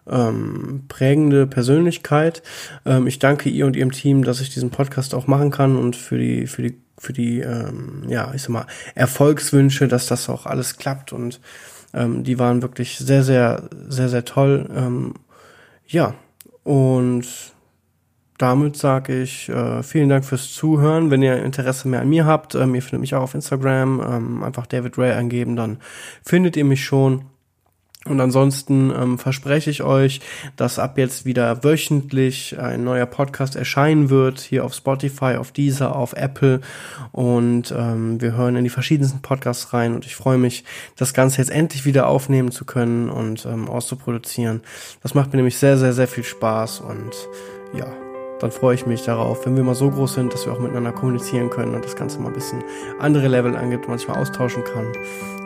[0.09, 2.43] ähm, prägende Persönlichkeit.
[2.85, 5.95] Ähm, ich danke ihr und ihrem Team, dass ich diesen Podcast auch machen kann und
[5.95, 10.45] für die, für die für die, ähm, ja, ich sag mal, Erfolgswünsche, dass das auch
[10.45, 11.41] alles klappt und
[11.93, 14.69] ähm, die waren wirklich sehr, sehr, sehr, sehr toll.
[14.75, 15.13] Ähm,
[15.87, 16.15] ja,
[16.63, 17.25] und
[18.37, 21.11] damit sage ich äh, vielen Dank fürs Zuhören.
[21.11, 24.43] Wenn ihr Interesse mehr an mir habt, ähm, ihr findet mich auch auf Instagram, ähm,
[24.43, 25.77] einfach David Ray eingeben, dann
[26.23, 27.25] findet ihr mich schon.
[28.05, 30.19] Und ansonsten ähm, verspreche ich euch,
[30.57, 35.95] dass ab jetzt wieder wöchentlich ein neuer Podcast erscheinen wird, hier auf Spotify, auf Deezer,
[35.95, 36.59] auf Apple.
[37.13, 39.95] Und ähm, wir hören in die verschiedensten Podcasts rein.
[39.95, 40.65] Und ich freue mich,
[40.97, 44.61] das Ganze jetzt endlich wieder aufnehmen zu können und ähm, auszuproduzieren.
[45.01, 46.81] Das macht mir nämlich sehr, sehr, sehr viel Spaß.
[46.81, 47.13] Und
[47.73, 47.87] ja,
[48.43, 50.91] dann freue ich mich darauf, wenn wir mal so groß sind, dass wir auch miteinander
[50.91, 52.61] kommunizieren können und das Ganze mal ein bisschen
[52.99, 54.85] andere Level angibt, manchmal austauschen kann.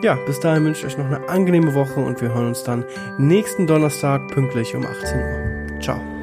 [0.02, 2.84] Ja, bis dahin wünsche ich euch noch eine angenehme Woche und wir hören uns dann
[3.16, 5.80] nächsten Donnerstag pünktlich um 18 Uhr.
[5.80, 6.17] Ciao.